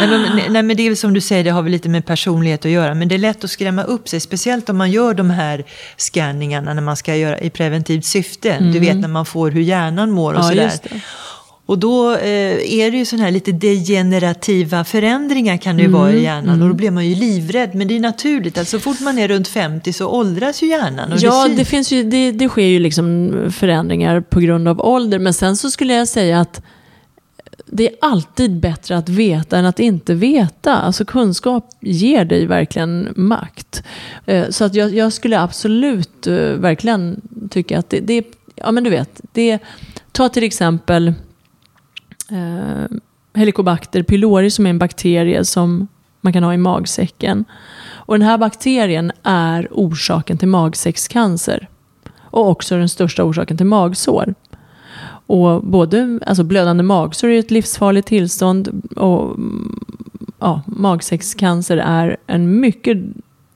Nej 0.00 0.08
men, 0.08 0.52
nej, 0.52 0.62
men 0.62 0.76
det 0.76 0.86
är 0.86 0.94
som 0.94 1.14
du 1.14 1.20
säger, 1.20 1.44
det 1.44 1.50
har 1.50 1.62
väl 1.62 1.72
lite 1.72 1.88
med 1.88 2.06
personlighet 2.06 2.64
att 2.64 2.70
göra. 2.70 2.94
Men 2.94 3.08
det 3.08 3.14
är 3.14 3.18
lätt 3.18 3.44
att 3.44 3.50
skrämma 3.50 3.82
upp 3.82 4.08
sig, 4.08 4.20
speciellt 4.20 4.68
om 4.68 4.76
man 4.76 4.90
gör 4.90 5.14
de 5.14 5.30
här 5.30 5.64
scanningarna 5.96 6.74
när 6.74 6.82
man 6.82 6.96
ska 6.96 7.16
göra 7.16 7.38
i 7.38 7.50
preventivt 7.50 8.04
syfte. 8.04 8.52
Mm. 8.52 8.72
Du 8.72 8.78
vet 8.78 8.96
när 8.96 9.08
man 9.08 9.26
får 9.26 9.50
hur 9.50 9.60
hjärnan 9.60 10.10
mår 10.10 10.34
och 10.34 10.40
ja, 10.40 10.48
sådär. 10.48 10.72
Och 11.70 11.78
då 11.78 12.14
eh, 12.14 12.74
är 12.78 12.90
det 12.90 12.96
ju 12.96 13.04
sådana 13.04 13.24
här 13.24 13.30
lite 13.30 13.52
degenerativa 13.52 14.84
förändringar 14.84 15.56
kan 15.56 15.76
det 15.76 15.82
ju 15.82 15.88
mm, 15.88 16.00
vara 16.00 16.12
i 16.12 16.22
hjärnan. 16.22 16.54
Mm. 16.54 16.62
Och 16.62 16.68
då 16.68 16.74
blir 16.74 16.90
man 16.90 17.06
ju 17.08 17.14
livrädd. 17.14 17.74
Men 17.74 17.88
det 17.88 17.96
är 17.96 18.00
naturligt, 18.00 18.58
att 18.58 18.68
så 18.68 18.78
fort 18.78 19.00
man 19.00 19.18
är 19.18 19.28
runt 19.28 19.48
50 19.48 19.92
så 19.92 20.06
åldras 20.06 20.62
ju 20.62 20.66
hjärnan. 20.66 21.18
ja, 21.20 21.48
det, 21.48 21.54
det, 21.54 21.64
finns 21.64 21.92
ju, 21.92 22.02
det, 22.02 22.32
det 22.32 22.48
sker 22.48 22.62
ju 22.62 22.78
liksom 22.78 23.32
förändringar 23.52 24.20
på 24.20 24.40
grund 24.40 24.68
av 24.68 24.80
ålder. 24.80 25.18
Men 25.18 25.34
sen 25.34 25.56
så 25.56 25.70
skulle 25.70 25.94
jag 25.94 26.08
säga 26.08 26.40
att 26.40 26.62
det 27.66 27.88
är 27.88 27.94
alltid 28.00 28.60
bättre 28.60 28.96
att 28.96 29.08
veta 29.08 29.58
än 29.58 29.66
att 29.66 29.80
inte 29.80 30.14
veta. 30.14 30.76
Alltså 30.76 31.04
kunskap 31.04 31.70
ger 31.80 32.24
dig 32.24 32.46
verkligen 32.46 33.12
makt. 33.16 33.82
Eh, 34.26 34.48
så 34.48 34.64
att 34.64 34.74
jag, 34.74 34.94
jag 34.94 35.12
skulle 35.12 35.40
absolut 35.40 36.26
eh, 36.26 36.34
verkligen 36.34 37.20
tycka 37.50 37.78
att 37.78 37.90
det, 37.90 38.00
det 38.00 38.24
ja 38.54 38.72
men 38.72 38.84
du 38.84 38.90
vet, 38.90 39.20
det, 39.32 39.58
ta 40.12 40.28
till 40.28 40.44
exempel 40.44 41.14
eh, 42.30 42.96
Helicobacter 43.34 44.02
pylori 44.02 44.50
som 44.50 44.66
är 44.66 44.70
en 44.70 44.78
bakterie 44.78 45.44
som 45.44 45.88
man 46.20 46.32
kan 46.32 46.42
ha 46.42 46.54
i 46.54 46.56
magsäcken. 46.56 47.44
Och 47.92 48.18
den 48.18 48.28
här 48.28 48.38
bakterien 48.38 49.12
är 49.22 49.68
orsaken 49.70 50.38
till 50.38 50.48
magsäckscancer. 50.48 51.68
Och 52.20 52.48
också 52.48 52.76
den 52.76 52.88
största 52.88 53.24
orsaken 53.24 53.56
till 53.56 53.66
magsår. 53.66 54.34
Och 55.26 55.64
både 55.64 56.20
alltså 56.26 56.44
blödande 56.44 56.82
magsår 56.82 57.28
är 57.28 57.38
ett 57.38 57.50
livsfarligt 57.50 58.08
tillstånd 58.08 58.82
och 58.96 59.24
mm, 59.34 59.84
ja, 60.38 60.62
magsäckscancer 60.66 61.76
är 61.76 62.16
en 62.26 62.60
mycket 62.60 62.98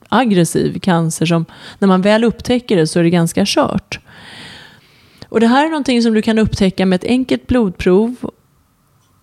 aggressiv 0.09 0.79
cancer 0.79 1.25
som 1.25 1.45
när 1.79 1.87
man 1.87 2.01
väl 2.01 2.23
upptäcker 2.23 2.75
det 2.75 2.87
så 2.87 2.99
är 2.99 3.03
det 3.03 3.09
ganska 3.09 3.43
kört. 3.45 3.99
Och 5.29 5.39
det 5.39 5.47
här 5.47 5.65
är 5.65 5.69
någonting 5.69 6.01
som 6.01 6.13
du 6.13 6.21
kan 6.21 6.39
upptäcka 6.39 6.85
med 6.85 6.95
ett 6.95 7.09
enkelt 7.09 7.47
blodprov 7.47 8.15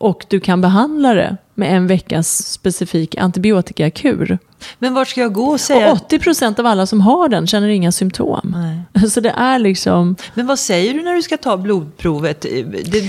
och 0.03 0.27
du 0.29 0.41
kan 0.41 0.61
behandla 0.61 1.15
det 1.15 1.37
med 1.55 1.77
en 1.77 1.87
veckas 1.87 2.53
specifik 2.53 3.17
antibiotikakur. 3.17 4.39
Men 4.79 4.95
vart 4.95 5.09
ska 5.09 5.21
jag 5.21 5.33
gå 5.33 5.45
och 5.45 5.61
säga? 5.61 5.93
Och 5.93 5.99
80% 5.99 6.61
av 6.61 6.67
alla 6.67 6.87
som 6.87 7.01
har 7.01 7.29
den 7.29 7.47
känner 7.47 7.69
inga 7.69 7.93
symptom. 7.93 8.57
Nej. 8.95 9.09
Så 9.11 9.21
det 9.21 9.31
är 9.31 9.59
liksom... 9.59 10.17
Men 10.35 10.47
vad 10.47 10.59
säger 10.59 10.95
du 10.95 11.03
när 11.03 11.15
du 11.15 11.23
ska 11.23 11.37
ta 11.37 11.57
blodprovet? 11.57 12.47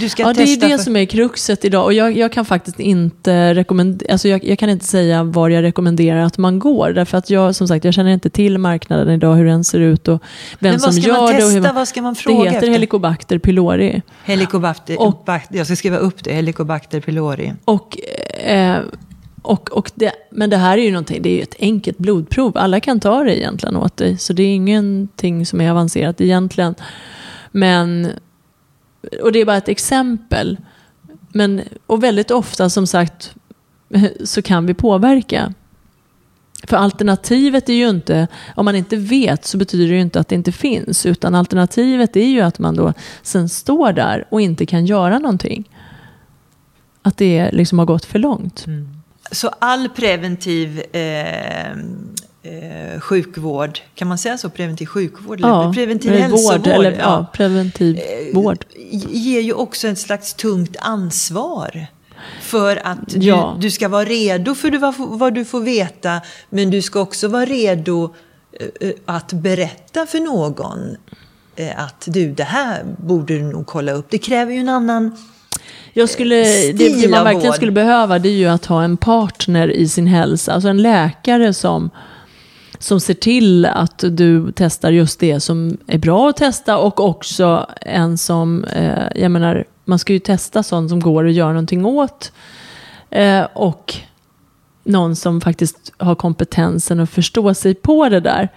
Du 0.01 0.09
ska 0.09 0.23
ja, 0.23 0.33
det 0.33 0.43
är 0.43 0.59
det 0.59 0.69
för... 0.69 0.77
som 0.77 0.95
är 0.95 1.05
kruxet 1.05 1.65
idag. 1.65 1.85
Och 1.85 1.93
jag, 1.93 2.17
jag 2.17 2.31
kan 2.31 2.45
faktiskt 2.45 2.79
inte 2.79 3.53
rekommendera, 3.53 4.11
alltså 4.11 4.27
jag, 4.27 4.43
jag, 4.43 4.59
kan 4.59 4.69
inte 4.69 4.85
säga 4.85 5.23
var 5.23 5.49
jag 5.49 5.61
rekommenderar 5.61 6.19
att 6.19 6.37
man 6.37 6.59
går. 6.59 6.89
Därför 6.89 7.17
att 7.17 7.29
jag, 7.29 7.55
som 7.55 7.67
sagt, 7.67 7.85
jag 7.85 7.93
känner 7.93 8.11
inte 8.11 8.29
till 8.29 8.57
marknaden 8.57 9.09
idag, 9.09 9.35
hur 9.35 9.45
den 9.45 9.63
ser 9.63 9.79
ut 9.79 10.07
och 10.07 10.23
vem 10.59 10.79
som 10.79 10.91
gör 10.91 11.33
det. 11.33 11.39
Men 11.39 11.41
vad 11.41 11.43
ska 11.47 11.51
man 11.51 11.61
testa? 11.61 11.73
Vad 11.73 11.87
ska 11.87 12.01
man 12.01 12.15
fråga 12.15 12.37
Det 12.37 12.45
heter 12.45 12.57
efter? 12.57 12.71
Helicobacter 12.71 13.37
pylori. 13.37 14.01
Helicobacter, 14.23 15.01
och, 15.01 15.29
jag 15.49 15.65
ska 15.65 15.75
skriva 15.75 15.97
upp 15.97 16.23
det, 16.23 16.33
Helicobacter 16.33 16.99
pylori. 16.99 17.53
Och 17.65 17.97
eh, 18.43 18.81
och, 19.41 19.71
och 19.71 19.91
det, 19.95 20.11
men 20.29 20.49
det 20.49 20.57
här 20.57 20.77
är 20.77 20.81
ju 20.81 20.91
någonting, 20.91 21.21
det 21.21 21.29
är 21.29 21.35
ju 21.35 21.41
ett 21.41 21.55
enkelt 21.59 21.97
blodprov. 21.97 22.57
Alla 22.57 22.79
kan 22.79 22.99
ta 22.99 23.23
det 23.23 23.39
egentligen 23.39 23.75
åt 23.75 23.97
dig. 23.97 24.17
Så 24.17 24.33
det 24.33 24.43
är 24.43 24.55
ingenting 24.55 25.45
som 25.45 25.61
är 25.61 25.71
avancerat 25.71 26.21
egentligen. 26.21 26.75
Men, 27.51 28.11
och 29.21 29.31
det 29.31 29.39
är 29.39 29.45
bara 29.45 29.57
ett 29.57 29.69
exempel. 29.69 30.57
Men, 31.29 31.61
och 31.85 32.03
väldigt 32.03 32.31
ofta 32.31 32.69
som 32.69 32.87
sagt 32.87 33.35
så 34.23 34.41
kan 34.41 34.65
vi 34.65 34.73
påverka. 34.73 35.53
För 36.67 36.77
alternativet 36.77 37.69
är 37.69 37.73
ju 37.73 37.89
inte, 37.89 38.27
om 38.55 38.65
man 38.65 38.75
inte 38.75 38.95
vet 38.95 39.45
så 39.45 39.57
betyder 39.57 39.87
det 39.87 39.95
ju 39.95 40.01
inte 40.01 40.19
att 40.19 40.27
det 40.27 40.35
inte 40.35 40.51
finns. 40.51 41.05
Utan 41.05 41.35
alternativet 41.35 42.15
är 42.15 42.27
ju 42.27 42.41
att 42.41 42.59
man 42.59 42.75
då 42.75 42.93
sen 43.21 43.49
står 43.49 43.93
där 43.93 44.25
och 44.29 44.41
inte 44.41 44.65
kan 44.65 44.85
göra 44.85 45.19
någonting. 45.19 45.69
Att 47.05 47.17
det 47.17 47.51
liksom 47.51 47.79
har 47.79 47.85
gått 47.85 48.05
för 48.05 48.19
långt. 48.19 48.67
Mm. 48.67 48.89
Så 49.31 49.47
all 49.59 49.89
preventiv 49.89 50.83
eh, 50.91 51.71
eh, 52.43 52.99
sjukvård, 52.99 53.79
kan 53.95 54.07
man 54.07 54.17
säga 54.17 54.37
så? 54.37 54.49
Preventiv 54.49 54.85
sjukvård? 54.85 55.39
Ja, 55.41 55.63
eller 55.63 55.73
preventiv 55.73 56.11
hälsovård? 56.11 56.59
Vård, 56.59 56.67
eller, 56.67 56.91
ja, 56.91 56.97
ja, 56.99 57.25
preventiv 57.33 57.97
eh, 57.97 58.35
vård. 58.35 58.65
ger 59.09 59.41
ju 59.41 59.53
också 59.53 59.87
ett 59.87 59.99
slags 59.99 60.33
tungt 60.33 60.75
ansvar. 60.79 61.87
För 62.41 62.87
att 62.87 63.07
du, 63.07 63.27
ja. 63.27 63.57
du 63.59 63.71
ska 63.71 63.87
vara 63.87 64.05
redo 64.05 64.55
för 64.55 64.77
vad, 64.77 64.95
vad 64.97 65.33
du 65.33 65.45
får 65.45 65.61
veta, 65.61 66.21
men 66.49 66.69
du 66.69 66.81
ska 66.81 67.01
också 67.01 67.27
vara 67.27 67.45
redo 67.45 68.15
eh, 68.59 68.89
eh, 68.89 68.95
att 69.05 69.33
berätta 69.33 70.05
för 70.05 70.19
någon 70.19 70.97
att 71.75 72.03
du, 72.07 72.31
det 72.31 72.43
här 72.43 72.83
borde 72.97 73.37
du 73.37 73.43
nog 73.43 73.65
kolla 73.65 73.91
upp. 73.91 74.05
Det 74.09 74.17
kräver 74.17 74.53
ju 74.53 74.59
en 74.59 74.69
annan 74.69 75.17
jag 75.93 76.09
skulle, 76.09 76.35
det, 76.35 76.73
det 76.73 77.09
man 77.09 77.23
verkligen 77.23 77.47
vård. 77.47 77.55
skulle 77.55 77.71
behöva 77.71 78.19
det 78.19 78.29
är 78.29 78.33
ju 78.33 78.47
att 78.47 78.65
ha 78.65 78.83
en 78.83 78.97
partner 78.97 79.67
i 79.71 79.87
sin 79.87 80.07
hälsa. 80.07 80.53
Alltså 80.53 80.69
en 80.69 80.81
läkare 80.81 81.53
som, 81.53 81.89
som 82.79 82.99
ser 82.99 83.13
till 83.13 83.65
att 83.65 84.03
du 84.11 84.51
testar 84.55 84.91
just 84.91 85.19
det 85.19 85.39
som 85.39 85.77
är 85.87 85.97
bra 85.97 86.29
att 86.29 86.37
testa 86.37 86.77
och 86.77 86.99
också 86.99 87.67
en 87.81 88.17
som, 88.17 88.63
eh, 88.63 89.03
jag 89.15 89.31
menar, 89.31 89.65
man 89.85 89.99
ska 89.99 90.13
ju 90.13 90.19
testa 90.19 90.63
sånt 90.63 90.89
som 90.89 90.99
går 90.99 91.27
att 91.27 91.33
göra 91.33 91.49
någonting 91.49 91.85
åt. 91.85 92.31
Eh, 93.09 93.47
och 93.53 93.95
någon 94.83 95.15
som 95.15 95.41
faktiskt 95.41 95.93
har 95.97 96.15
kompetensen 96.15 96.99
att 96.99 97.09
förstå 97.09 97.53
sig 97.53 97.73
på 97.75 98.09
det 98.09 98.19
där. 98.19 98.49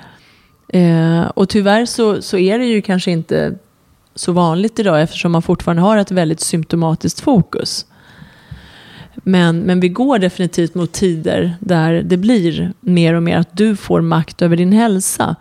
Eh, 0.69 1.27
och 1.27 1.49
tyvärr 1.49 1.87
så, 1.87 2.23
så 2.23 2.39
är 2.39 2.59
det 2.59 2.65
ju 2.65 2.83
kanske 2.83 3.11
inte 3.11 3.55
så 4.17 4.33
vanligt 4.33 4.79
idag 4.79 5.03
eftersom 5.03 5.33
man 5.33 5.43
fortfarande 5.43 5.83
har 5.83 5.97
ett 5.97 6.11
väldigt 6.11 6.41
symptomatiskt 6.41 7.21
fokus. 7.21 7.87
Men, 9.15 9.61
men 9.61 9.81
vi 9.81 9.89
går 9.89 10.19
definitivt 10.19 10.75
mot 10.75 10.93
tider 10.93 11.55
där 11.61 12.03
det 12.03 12.17
blir 12.17 12.73
mer 12.81 13.15
och 13.15 13.23
mer 13.23 13.37
att 13.37 13.57
du 13.57 13.77
får 13.77 14.01
makt 14.01 14.43
över 14.43 14.57
din 14.57 14.73
hälsa. 14.73 15.37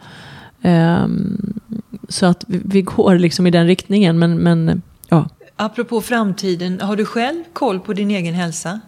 Um, 0.61 1.59
så 2.09 2.25
att 2.25 2.43
vi, 2.47 2.61
vi, 2.65 2.81
går 2.81 3.15
liksom 3.15 3.47
i 3.47 3.51
den 3.51 3.67
riktningen. 3.67 4.19
Men, 4.19 4.37
men, 4.37 4.81
ja. 5.09 5.29
Apropå 5.55 6.01
framtiden, 6.01 6.81
har 6.81 6.95
du 6.95 7.05
själv 7.05 7.43
koll 7.53 7.79
på 7.79 7.93
din 7.93 8.11
egen 8.11 8.33
hälsa? 8.33 8.79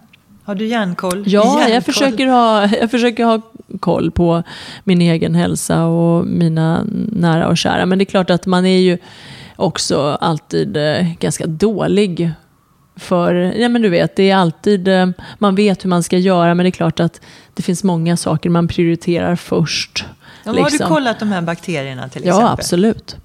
Har 0.43 0.55
du 0.55 0.65
järnkoll? 0.65 1.23
Ja, 1.27 1.43
järnkoll? 1.43 1.73
Jag, 1.73 1.85
försöker 1.85 2.27
ha, 2.27 2.69
jag 2.75 2.91
försöker 2.91 3.25
ha 3.25 3.41
koll 3.79 4.11
på 4.11 4.43
min 4.83 5.01
egen 5.01 5.35
hälsa 5.35 5.85
och 5.85 6.25
mina 6.25 6.83
nära 7.11 7.47
och 7.47 7.57
kära. 7.57 7.85
Men 7.85 7.97
det 7.97 8.03
är 8.03 8.05
klart 8.05 8.29
att 8.29 8.45
man 8.45 8.65
är 8.65 8.79
ju 8.79 8.97
också 9.57 10.17
alltid 10.21 10.77
eh, 10.77 11.05
ganska 11.19 11.45
dålig 11.47 12.31
för, 12.95 13.33
ja 13.33 13.69
men 13.69 13.81
du 13.81 13.89
vet, 13.89 14.15
det 14.15 14.29
är 14.29 14.35
alltid, 14.35 14.87
eh, 14.87 15.07
man 15.37 15.55
vet 15.55 15.83
hur 15.83 15.89
man 15.89 16.03
ska 16.03 16.17
göra 16.17 16.55
men 16.55 16.63
det 16.63 16.69
är 16.69 16.71
klart 16.71 16.99
att 16.99 17.21
det 17.53 17.63
finns 17.63 17.83
många 17.83 18.17
saker 18.17 18.49
man 18.49 18.67
prioriterar 18.67 19.35
först. 19.35 20.05
Ja, 20.43 20.51
liksom. 20.51 20.63
Har 20.63 20.69
du 20.69 20.73
liksom. 20.73 20.89
kollat 20.89 21.19
de 21.19 21.31
här 21.31 21.41
bakterierna 21.41 22.09
till 22.09 22.21
exempel? 22.21 22.45
Ja, 22.45 22.51
absolut. 22.51 23.15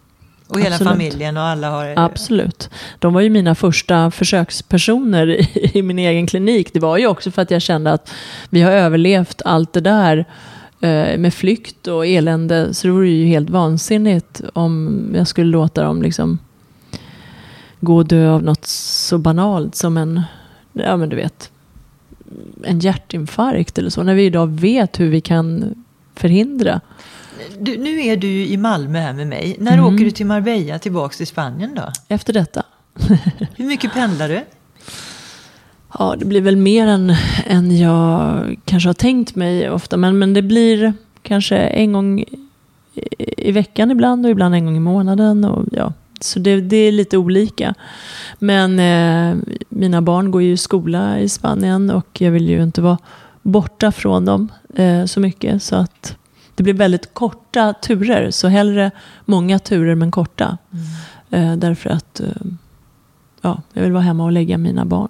Och 0.48 0.60
hela 0.60 0.74
absolut. 0.74 0.92
familjen 0.92 1.36
och 1.36 1.42
alla 1.42 1.70
har... 1.70 1.94
Absolut. 1.96 2.70
De 2.98 3.14
var 3.14 3.20
ju 3.20 3.30
mina 3.30 3.54
första 3.54 4.10
försökspersoner 4.10 5.26
i, 5.28 5.70
i 5.74 5.82
min 5.82 5.98
egen 5.98 6.26
klinik. 6.26 6.72
Det 6.72 6.80
var 6.80 6.98
ju 6.98 7.06
också 7.06 7.30
för 7.30 7.42
att 7.42 7.50
jag 7.50 7.62
kände 7.62 7.92
att 7.92 8.12
vi 8.50 8.62
har 8.62 8.72
överlevt 8.72 9.42
allt 9.44 9.72
det 9.72 9.80
där 9.80 10.24
med 11.18 11.34
flykt 11.34 11.86
och 11.88 12.06
elände. 12.06 12.74
Så 12.74 12.86
det 12.86 12.92
vore 12.92 13.08
ju 13.08 13.26
helt 13.26 13.50
vansinnigt 13.50 14.40
om 14.52 15.06
jag 15.14 15.28
skulle 15.28 15.50
låta 15.50 15.82
dem 15.82 16.02
liksom 16.02 16.38
gå 17.80 17.96
och 17.96 18.06
dö 18.06 18.30
av 18.30 18.42
något 18.42 18.66
så 18.66 19.18
banalt 19.18 19.74
som 19.74 19.96
en, 19.96 20.22
ja 20.72 20.96
men 20.96 21.08
du 21.08 21.16
vet, 21.16 21.50
en 22.64 22.80
hjärtinfarkt 22.80 23.78
eller 23.78 23.90
så. 23.90 24.02
När 24.02 24.14
vi 24.14 24.24
idag 24.24 24.46
vet 24.46 25.00
hur 25.00 25.08
vi 25.08 25.20
kan 25.20 25.74
förhindra. 26.14 26.80
Du, 27.58 27.78
nu 27.78 28.00
är 28.00 28.16
du 28.16 28.46
i 28.46 28.56
Malmö 28.56 28.98
här 29.00 29.12
med 29.12 29.26
mig. 29.26 29.56
När 29.58 29.72
mm. 29.72 29.84
åker 29.84 30.04
du 30.04 30.10
till 30.10 30.26
Marbella 30.26 30.78
tillbaka 30.78 31.16
till 31.16 31.26
Spanien 31.26 31.74
då? 31.74 31.92
Efter 32.08 32.32
detta. 32.32 32.62
hur 33.56 33.64
mycket 33.64 33.92
pendlar 33.92 34.28
du? 34.28 34.40
Ja, 35.98 36.16
det 36.18 36.24
blir 36.24 36.40
väl 36.40 36.56
mer 36.56 36.86
än, 36.86 37.16
än 37.52 37.78
jag 37.78 38.56
kanske 38.64 38.88
har 38.88 38.94
tänkt 38.94 39.34
mig 39.34 39.70
ofta. 39.70 39.96
Men, 39.96 40.18
men 40.18 40.34
det 40.34 40.42
blir 40.42 40.94
kanske 41.22 41.56
en 41.56 41.92
gång 41.92 42.24
i, 43.36 43.52
veckan 43.52 43.90
ibland 43.90 44.26
och 44.26 44.30
ibland 44.30 44.54
en 44.54 44.64
gång 44.64 44.76
i 44.76 44.80
månaden. 44.80 45.44
Och, 45.44 45.64
ja. 45.72 45.92
Så 46.20 46.38
det, 46.38 46.60
det 46.60 46.76
är 46.76 46.92
lite 46.92 47.18
olika. 47.18 47.74
Men 48.38 48.78
eh, 48.78 49.36
mina 49.68 50.02
barn 50.02 50.30
går 50.30 50.42
ju 50.42 50.52
i 50.52 50.56
skola 50.56 51.18
i 51.18 51.28
Spanien 51.28 51.90
och 51.90 52.20
jag 52.20 52.30
vill 52.30 52.48
ju 52.48 52.62
inte 52.62 52.80
vara 52.80 52.98
borta 53.42 53.92
från 53.92 54.24
dem 54.24 54.48
eh, 54.74 55.04
så 55.04 55.20
mycket. 55.20 55.62
Så 55.62 55.76
att 55.76 56.16
det 56.54 56.62
blir 56.62 56.74
väldigt 56.74 57.14
korta 57.14 57.72
turer. 57.72 58.30
Så 58.30 58.48
hellre 58.48 58.90
många 59.24 59.58
turer 59.58 59.94
men 59.94 60.10
korta. 60.10 60.58
Mm. 60.72 61.52
Eh, 61.52 61.58
därför 61.58 61.90
att 61.90 62.20
eh, 62.20 62.26
ja, 63.40 63.62
jag 63.72 63.82
vill 63.82 63.92
vara 63.92 64.02
hemma 64.02 64.24
och 64.24 64.32
lägga 64.32 64.58
mina 64.58 64.84
barn. 64.84 65.08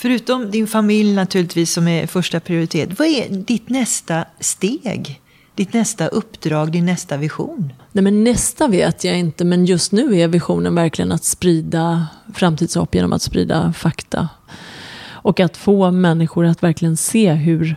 Förutom 0.00 0.50
din 0.50 0.66
familj 0.66 1.14
naturligtvis 1.14 1.72
som 1.72 1.88
är 1.88 2.06
första 2.06 2.40
prioritet. 2.40 2.98
Vad 2.98 3.08
är 3.08 3.28
ditt 3.28 3.68
nästa 3.68 4.24
steg? 4.40 5.20
Ditt 5.54 5.72
nästa 5.72 6.08
uppdrag, 6.08 6.72
din 6.72 6.86
nästa 6.86 7.16
vision? 7.16 7.72
Nej, 7.92 8.04
men 8.04 8.24
nästa 8.24 8.68
vet 8.68 9.04
jag 9.04 9.18
inte, 9.18 9.44
men 9.44 9.64
just 9.64 9.92
nu 9.92 10.20
är 10.20 10.28
visionen 10.28 10.74
verkligen 10.74 11.12
att 11.12 11.24
sprida 11.24 12.06
framtidshopp 12.34 12.94
genom 12.94 13.12
att 13.12 13.22
sprida 13.22 13.72
fakta. 13.72 14.28
Och 15.06 15.40
att 15.40 15.56
få 15.56 15.90
människor 15.90 16.46
att 16.46 16.62
verkligen 16.62 16.96
se 16.96 17.32
hur 17.32 17.76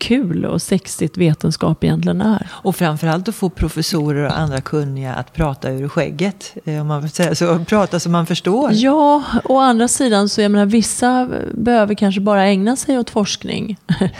kul 0.00 0.44
och 0.44 0.62
sexigt 0.62 1.18
vetenskap 1.18 1.84
egentligen 1.84 2.20
är. 2.20 2.46
Och 2.52 2.76
framförallt 2.76 3.28
att 3.28 3.34
få 3.34 3.50
professorer 3.50 4.26
och 4.26 4.38
andra 4.38 4.60
kunniga 4.60 5.14
att 5.14 5.32
prata 5.32 5.70
ur 5.70 5.88
skägget. 5.88 6.56
Eh, 6.64 6.80
om 6.80 6.86
man 6.86 7.02
vill 7.02 7.10
säga 7.10 7.34
så, 7.34 7.64
prata 7.64 8.00
så 8.00 8.10
man 8.10 8.26
förstår. 8.26 8.70
Ja, 8.72 9.24
å 9.44 9.58
andra 9.58 9.88
sidan 9.88 10.28
så 10.28 10.40
jag 10.40 10.50
menar 10.50 10.66
vissa 10.66 11.28
behöver 11.54 11.94
kanske 11.94 12.20
bara 12.20 12.46
ägna 12.46 12.76
sig 12.76 12.98
åt 12.98 13.10
forskning. 13.10 13.76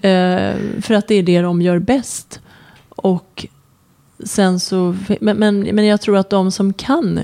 Eh, 0.00 0.54
för 0.80 0.94
att 0.94 1.08
det 1.08 1.14
är 1.14 1.22
det 1.22 1.40
de 1.40 1.62
gör 1.62 1.78
bäst. 1.78 2.40
Och 2.88 3.46
sen 4.24 4.60
så, 4.60 4.96
men, 5.20 5.36
men, 5.36 5.60
men 5.60 5.86
jag 5.86 6.00
tror 6.00 6.16
att 6.16 6.30
de 6.30 6.52
som 6.52 6.72
kan 6.72 7.20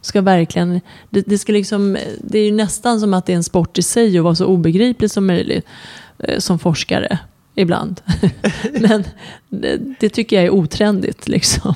ska 0.00 0.20
verkligen, 0.20 0.80
det, 1.10 1.22
det, 1.26 1.38
ska 1.38 1.52
liksom, 1.52 1.96
det 2.20 2.38
är 2.38 2.44
ju 2.44 2.52
nästan 2.52 3.00
som 3.00 3.14
att 3.14 3.26
det 3.26 3.32
är 3.32 3.36
en 3.36 3.44
sport 3.44 3.78
i 3.78 3.82
sig 3.82 4.18
att 4.18 4.24
vara 4.24 4.34
så 4.34 4.46
obegriplig 4.46 5.10
som 5.10 5.26
möjligt 5.26 5.66
eh, 6.18 6.38
som 6.38 6.58
forskare 6.58 7.18
ibland. 7.54 8.00
Men 8.80 9.04
det, 9.48 9.80
det, 10.00 10.08
tycker 10.08 10.36
jag 10.36 10.44
är 10.44 10.50
otrendigt. 10.50 11.28
Liksom. 11.28 11.74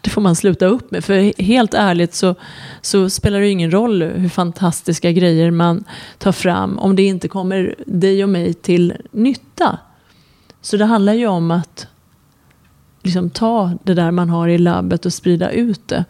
Det 0.00 0.10
får 0.10 0.20
man 0.20 0.36
sluta 0.36 0.66
upp 0.66 0.90
med. 0.90 1.04
För 1.04 1.42
helt 1.42 1.74
ärligt 1.74 2.14
så, 2.14 2.34
så 2.80 3.10
spelar 3.10 3.40
det 3.40 3.48
ingen 3.48 3.70
roll 3.70 4.02
hur 4.02 4.28
fantastiska 4.28 5.12
grejer 5.12 5.50
man 5.50 5.84
tar 6.18 6.32
fram 6.32 6.78
om 6.78 6.96
det 6.96 7.02
inte 7.02 7.28
kommer 7.28 7.74
dig 7.86 8.22
och 8.22 8.28
mig 8.28 8.54
till 8.54 8.94
nytta. 9.10 9.78
Så 10.60 10.76
det 10.76 10.84
handlar 10.84 11.12
ju 11.12 11.26
om 11.26 11.50
att 11.50 11.86
liksom, 13.02 13.30
ta 13.30 13.72
det 13.82 13.94
där 13.94 14.10
man 14.10 14.30
har 14.30 14.48
i 14.48 14.58
labbet 14.58 15.06
och 15.06 15.12
sprida 15.12 15.50
ut 15.50 15.88
det. 15.88 16.04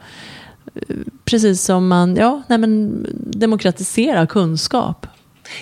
Precis 1.25 1.63
som 1.63 1.89
man 1.89 2.17
ja, 2.17 2.43
nej 2.47 2.59
men, 2.59 3.07
demokratiserar 3.15 4.27
kunskap. 4.27 5.07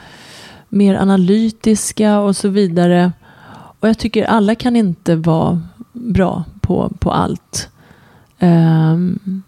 mer 0.68 0.94
analytiska 0.94 2.18
och 2.18 2.36
så 2.36 2.48
vidare. 2.48 3.12
Och 3.80 3.88
jag 3.88 3.98
tycker 3.98 4.24
alla 4.24 4.54
kan 4.54 4.76
inte 4.76 5.16
vara 5.16 5.62
bra 5.92 6.44
på, 6.60 6.92
på 6.98 7.12
allt. 7.12 7.68
Um, 8.40 9.42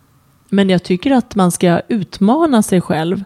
men 0.49 0.71
jag 0.71 0.83
tycker 0.83 1.11
att 1.11 1.35
man 1.35 1.53
ska 1.53 1.81
utmana 1.89 2.63
sig 2.63 2.81
själv. 2.81 3.25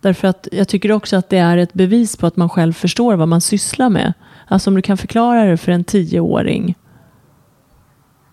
Därför 0.00 0.28
att 0.28 0.48
jag 0.52 0.68
tycker 0.68 0.92
också 0.92 1.16
att 1.16 1.28
det 1.28 1.38
är 1.38 1.56
ett 1.56 1.72
bevis 1.72 2.16
på 2.16 2.26
att 2.26 2.36
man 2.36 2.48
själv 2.48 2.72
förstår 2.72 3.14
vad 3.14 3.28
man 3.28 3.40
sysslar 3.40 3.88
med. 3.88 4.12
Alltså 4.48 4.70
om 4.70 4.74
du 4.74 4.82
kan 4.82 4.96
förklara 4.96 5.44
det 5.44 5.56
för 5.56 5.72
en 5.72 5.84
tioåring 5.84 6.74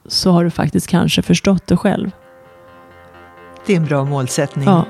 så 0.06 0.32
har 0.32 0.44
du 0.44 0.50
faktiskt 0.50 0.88
kanske 0.88 1.22
förstått 1.22 1.68
det 1.68 1.78
själv. 1.78 2.12
Det 3.66 3.74
är 3.74 3.78
en 3.78 3.86
bra 3.86 4.06
målsättning. 4.06 4.66
Ja. 4.66 4.86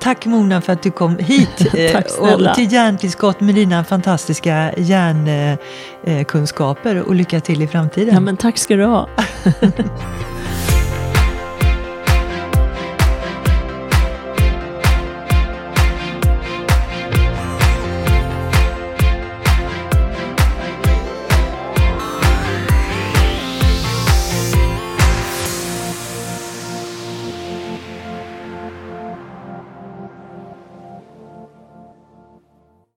Tack 0.00 0.26
Mona 0.26 0.60
för 0.60 0.72
att 0.72 0.82
du 0.82 0.90
kom 0.90 1.18
hit 1.18 1.74
eh, 1.74 2.02
och 2.20 2.54
till 2.54 2.72
Hjärntillskott 2.72 3.40
med 3.40 3.54
dina 3.54 3.84
fantastiska 3.84 4.72
hjärnkunskaper 4.76 7.02
och 7.02 7.14
lycka 7.14 7.40
till 7.40 7.62
i 7.62 7.66
framtiden. 7.66 8.14
ja, 8.14 8.20
men 8.20 8.36
tack 8.36 8.58
ska 8.58 8.76
du 8.76 8.84
ha. 8.84 9.08